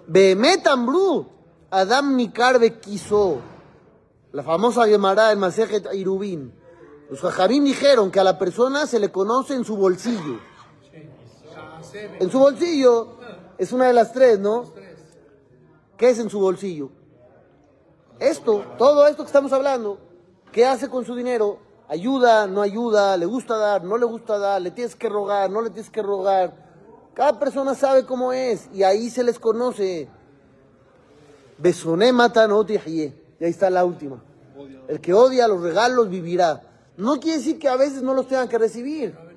Behemet 0.06 0.66
Ambru, 0.66 1.26
Adam 1.70 2.16
Nikarbe 2.16 2.80
quiso. 2.80 3.38
La 4.32 4.42
famosa 4.42 4.86
Gemara 4.86 5.32
en 5.32 5.38
Masejet 5.38 5.88
Irubín. 5.94 6.52
Los 7.08 7.20
jajamim 7.20 7.64
dijeron 7.64 8.10
que 8.10 8.20
a 8.20 8.24
la 8.24 8.38
persona 8.38 8.86
se 8.86 9.00
le 9.00 9.10
conoce 9.10 9.54
en 9.54 9.64
su 9.64 9.76
bolsillo. 9.76 10.38
En 11.94 12.30
su 12.30 12.38
bolsillo 12.38 13.16
es 13.58 13.72
una 13.72 13.86
de 13.86 13.92
las 13.92 14.12
tres, 14.12 14.38
¿no? 14.38 14.72
¿Qué 15.96 16.10
es 16.10 16.18
en 16.18 16.30
su 16.30 16.40
bolsillo? 16.40 16.90
Esto, 18.18 18.64
todo 18.78 19.06
esto 19.06 19.22
que 19.22 19.28
estamos 19.28 19.52
hablando. 19.52 19.98
¿Qué 20.52 20.66
hace 20.66 20.88
con 20.88 21.04
su 21.04 21.14
dinero? 21.14 21.58
Ayuda, 21.88 22.46
no 22.46 22.62
ayuda, 22.62 23.16
le 23.16 23.26
gusta 23.26 23.56
dar, 23.56 23.84
no 23.84 23.98
le 23.98 24.04
gusta 24.04 24.38
dar, 24.38 24.62
le 24.62 24.70
tienes 24.70 24.94
que 24.94 25.08
rogar, 25.08 25.50
no 25.50 25.62
le 25.62 25.70
tienes 25.70 25.90
que 25.90 26.02
rogar. 26.02 26.54
Cada 27.14 27.38
persona 27.38 27.74
sabe 27.74 28.04
cómo 28.04 28.32
es 28.32 28.68
y 28.72 28.82
ahí 28.82 29.10
se 29.10 29.24
les 29.24 29.38
conoce. 29.38 30.08
Besoné 31.58 32.12
mata 32.12 32.46
no 32.46 32.64
Y 32.68 32.78
ahí 32.78 33.14
está 33.40 33.68
la 33.70 33.84
última. 33.84 34.22
El 34.88 35.00
que 35.00 35.12
odia 35.12 35.48
los 35.48 35.60
regalos 35.60 36.08
vivirá. 36.08 36.62
no 36.96 37.18
quiere 37.20 37.38
decir 37.38 37.58
que 37.58 37.68
a 37.68 37.76
veces 37.76 38.02
no 38.02 38.14
los 38.14 38.28
tengan 38.28 38.48
que 38.48 38.58
recibir. 38.58 39.29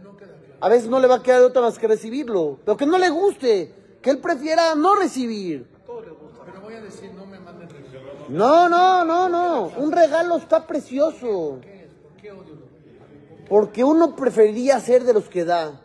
A 0.64 0.70
veces 0.70 0.88
no 0.88 1.02
le 1.02 1.10
va 1.10 1.16
a 1.16 1.22
quedar 1.22 1.42
de 1.42 1.48
otra 1.48 1.62
más 1.62 1.78
que 1.78 1.90
recibirlo. 1.90 2.58
Pero 2.64 2.78
que 2.78 2.86
no 2.86 2.98
le 2.98 3.10
guste, 3.10 3.98
que 4.02 4.10
él 4.10 4.20
prefiera 4.20 4.76
no 4.76 4.96
recibir. 4.96 5.68
Pero 5.86 6.62
voy 6.62 6.76
a 6.76 6.80
decir, 6.80 7.12
no 7.14 7.26
me 7.26 7.38
manden. 7.38 7.68
No, 8.30 8.70
no, 8.70 9.04
no, 9.04 9.28
no. 9.28 9.64
Un 9.76 9.92
regalo 9.92 10.38
está 10.38 10.66
precioso. 10.66 11.60
Porque 13.50 13.84
uno 13.84 14.16
preferiría 14.16 14.80
ser 14.80 15.04
de 15.04 15.14
los 15.14 15.28
que 15.28 15.44
da 15.44 15.82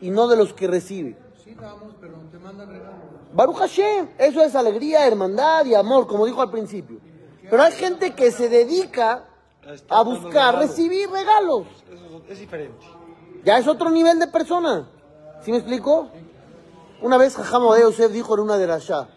y 0.00 0.10
no 0.10 0.26
de 0.26 0.38
los 0.38 0.52
que 0.54 0.66
recibe. 0.66 1.16
Sí 1.44 1.54
damos, 1.54 1.94
pero 2.00 2.14
te 2.32 2.38
mandan 2.40 2.68
regalos. 2.70 2.98
Baruch 3.32 3.58
Hashem, 3.58 4.08
eso 4.18 4.42
es 4.42 4.56
alegría, 4.56 5.06
hermandad 5.06 5.66
y 5.66 5.76
amor, 5.76 6.08
como 6.08 6.26
dijo 6.26 6.42
al 6.42 6.50
principio. 6.50 6.98
Pero 7.48 7.62
hay 7.62 7.70
gente 7.70 8.12
que 8.12 8.32
se 8.32 8.48
dedica 8.48 9.24
a 9.88 10.02
buscar 10.02 10.58
recibir 10.58 11.08
regalos. 11.08 11.68
Eso 11.88 12.22
es, 12.26 12.32
es 12.32 12.38
diferente. 12.40 13.03
Ya 13.44 13.58
es 13.58 13.66
otro 13.66 13.90
nivel 13.90 14.18
de 14.18 14.26
persona. 14.26 14.88
¿Sí 15.42 15.50
me 15.50 15.58
explico? 15.58 16.08
Una 17.02 17.18
vez 17.18 17.36
Jajam 17.36 17.62
Yosef 17.78 18.10
dijo 18.12 18.34
en 18.34 18.40
una 18.40 18.56
de 18.56 18.66
las 18.66 18.84
Shah, 18.84 19.08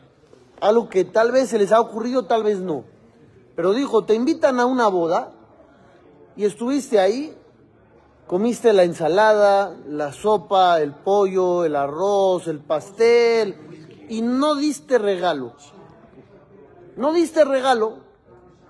algo 0.60 0.90
que 0.90 1.06
tal 1.06 1.32
vez 1.32 1.50
se 1.50 1.58
les 1.58 1.72
ha 1.72 1.80
ocurrido, 1.80 2.26
tal 2.26 2.44
vez 2.44 2.60
no. 2.60 2.84
Pero 3.56 3.74
dijo, 3.74 4.04
te 4.04 4.14
invitan 4.14 4.60
a 4.60 4.66
una 4.66 4.88
boda 4.90 5.32
y 6.36 6.44
estuviste 6.44 7.00
ahí, 7.00 7.34
comiste 8.28 8.74
la 8.74 8.84
ensalada, 8.84 9.76
la 9.88 10.12
sopa, 10.12 10.82
el 10.82 10.94
pollo, 10.94 11.64
el 11.64 11.76
arroz, 11.76 12.48
el 12.48 12.60
pastel 12.60 13.56
y 14.10 14.22
no 14.22 14.56
diste 14.56 14.98
regalo. 14.98 15.54
No 16.98 17.14
diste 17.14 17.46
regalo, 17.46 18.00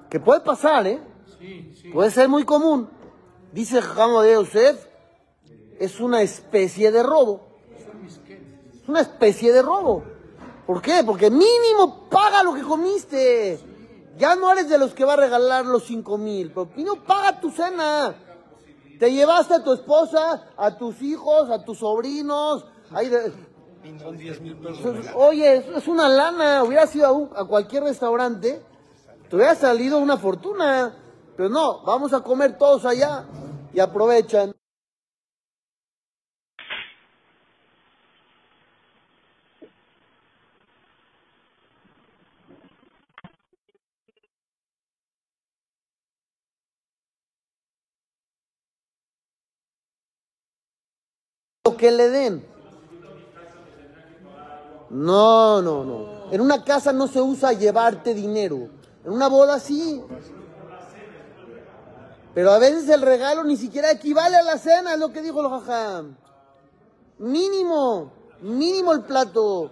que 0.09 0.19
puede 0.19 0.41
pasar, 0.41 0.85
¿eh? 0.85 1.01
Puede 1.93 2.11
ser 2.11 2.29
muy 2.29 2.43
común. 2.43 2.89
Dice 3.51 3.81
Jajam 3.81 4.23
Yosef, 4.23 4.86
es 5.79 5.99
una 5.99 6.21
especie 6.21 6.91
de 6.91 7.03
robo. 7.03 7.41
Es 8.83 8.87
una 8.89 9.01
especie 9.01 9.51
de 9.51 9.61
robo. 9.61 10.03
¿Por 10.65 10.81
qué? 10.81 11.03
Porque 11.05 11.29
mínimo 11.29 12.07
paga 12.09 12.43
lo 12.43 12.53
que 12.53 12.61
comiste. 12.61 13.59
Ya 14.17 14.35
no 14.35 14.51
eres 14.51 14.67
de 14.69 14.77
los 14.77 14.93
que 14.93 15.05
va 15.05 15.13
a 15.13 15.17
regalar 15.17 15.65
los 15.65 15.83
cinco 15.85 16.17
mil, 16.17 16.49
pero 16.51 16.67
mínimo 16.75 16.95
paga 17.05 17.39
tu 17.39 17.51
cena. 17.51 18.15
Te 18.99 19.11
llevaste 19.11 19.53
a 19.53 19.63
tu 19.63 19.73
esposa, 19.73 20.47
a 20.57 20.75
tus 20.77 21.01
hijos, 21.03 21.49
a 21.51 21.63
tus 21.63 21.79
sobrinos. 21.79 22.65
Ahí 22.91 23.09
de- 23.09 23.31
Son 24.01 24.17
10 24.17 24.41
mil. 24.41 25.13
Oye, 25.15 25.57
es, 25.77 25.87
una 25.87 26.09
lana. 26.09 26.63
Hubiera 26.63 26.87
sido 26.87 27.29
a, 27.35 27.41
a 27.41 27.45
cualquier 27.45 27.83
restaurante, 27.83 28.61
te 29.29 29.35
hubiera 29.35 29.53
salido 29.55 29.99
una 29.99 30.17
fortuna. 30.17 30.95
Pero 31.37 31.49
no, 31.49 31.83
vamos 31.83 32.11
a 32.13 32.21
comer 32.21 32.57
todos 32.57 32.83
allá 32.85 33.25
y 33.73 33.79
aprovechan. 33.79 34.53
Que 51.75 51.91
le 51.91 52.09
den. 52.09 52.45
No, 54.89 55.61
no, 55.61 55.83
no. 55.83 56.31
En 56.31 56.39
una 56.39 56.63
casa 56.63 56.93
no 56.93 57.07
se 57.07 57.19
usa 57.21 57.51
llevarte 57.53 58.13
dinero. 58.13 58.69
En 59.03 59.11
una 59.11 59.27
boda 59.27 59.59
sí. 59.59 60.01
Pero 62.33 62.51
a 62.51 62.59
veces 62.59 62.87
el 62.89 63.01
regalo 63.01 63.43
ni 63.43 63.57
siquiera 63.57 63.91
equivale 63.91 64.35
a 64.35 64.43
la 64.43 64.57
cena, 64.57 64.93
es 64.93 64.99
lo 64.99 65.11
que 65.11 65.21
dijo 65.21 65.41
el 65.41 65.49
jajam. 65.49 66.15
Mínimo, 67.17 68.11
mínimo 68.41 68.93
el 68.93 69.01
plato. 69.01 69.71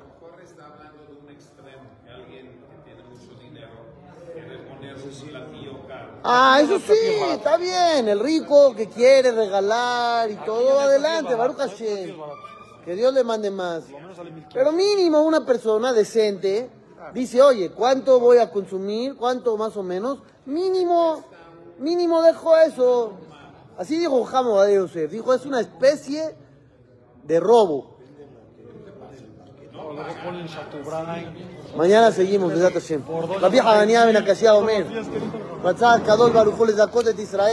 Ah, 6.28 6.60
eso 6.60 6.80
sí, 6.80 6.94
está 7.32 7.56
bien. 7.58 8.08
El 8.10 8.20
rico 8.20 8.74
que 8.76 8.90
quiere 8.90 9.32
regalar 9.32 10.32
y 10.32 10.36
todo, 10.38 10.80
adelante, 10.80 11.36
Baruch 11.36 11.58
Hashem. 11.58 12.18
Que 12.84 12.96
Dios 12.96 13.14
le 13.14 13.24
mande 13.24 13.52
más. 13.52 13.84
Pero 14.52 14.72
mínimo 14.72 15.22
una 15.22 15.46
persona 15.46 15.94
decente 15.94 16.68
dice, 17.14 17.44
oye, 17.44 17.70
¿cuánto 17.70 18.20
voy 18.20 18.40
a 18.40 18.50
consumir? 18.50 19.16
¿Cuánto 19.16 19.56
más 19.56 19.78
o 19.78 19.84
menos? 19.84 20.20
Mínimo, 20.48 21.24
mínimo 21.78 22.24
dejo 22.24 22.58
eso. 22.58 23.14
Así 23.78 24.00
dijo 24.00 24.24
Jamo 24.24 24.60
de 24.64 24.76
Yosef. 24.76 25.12
Dijo, 25.12 25.32
es 25.32 25.46
una 25.46 25.60
especie 25.60 26.36
de 27.24 27.40
robo. 27.40 27.98
Luego 31.75 31.77
ponen 31.77 31.77
Chateaubriand. 31.77 31.77
Mañana 31.77 32.12
seguimos, 32.12 32.53
Besat 32.53 32.75
Hashem. 32.75 33.03
Rabbi 33.40 33.59
Hananiah 33.59 34.07
ben 34.07 34.16
Akashia 34.16 34.55
Omer. 34.55 34.87
רצה 35.64 35.92
הקדוש 35.94 36.31
ברוך 36.31 36.57
הוא 36.57 36.66
לזכות 36.66 37.09
את 37.09 37.18
ישראל 37.18 37.49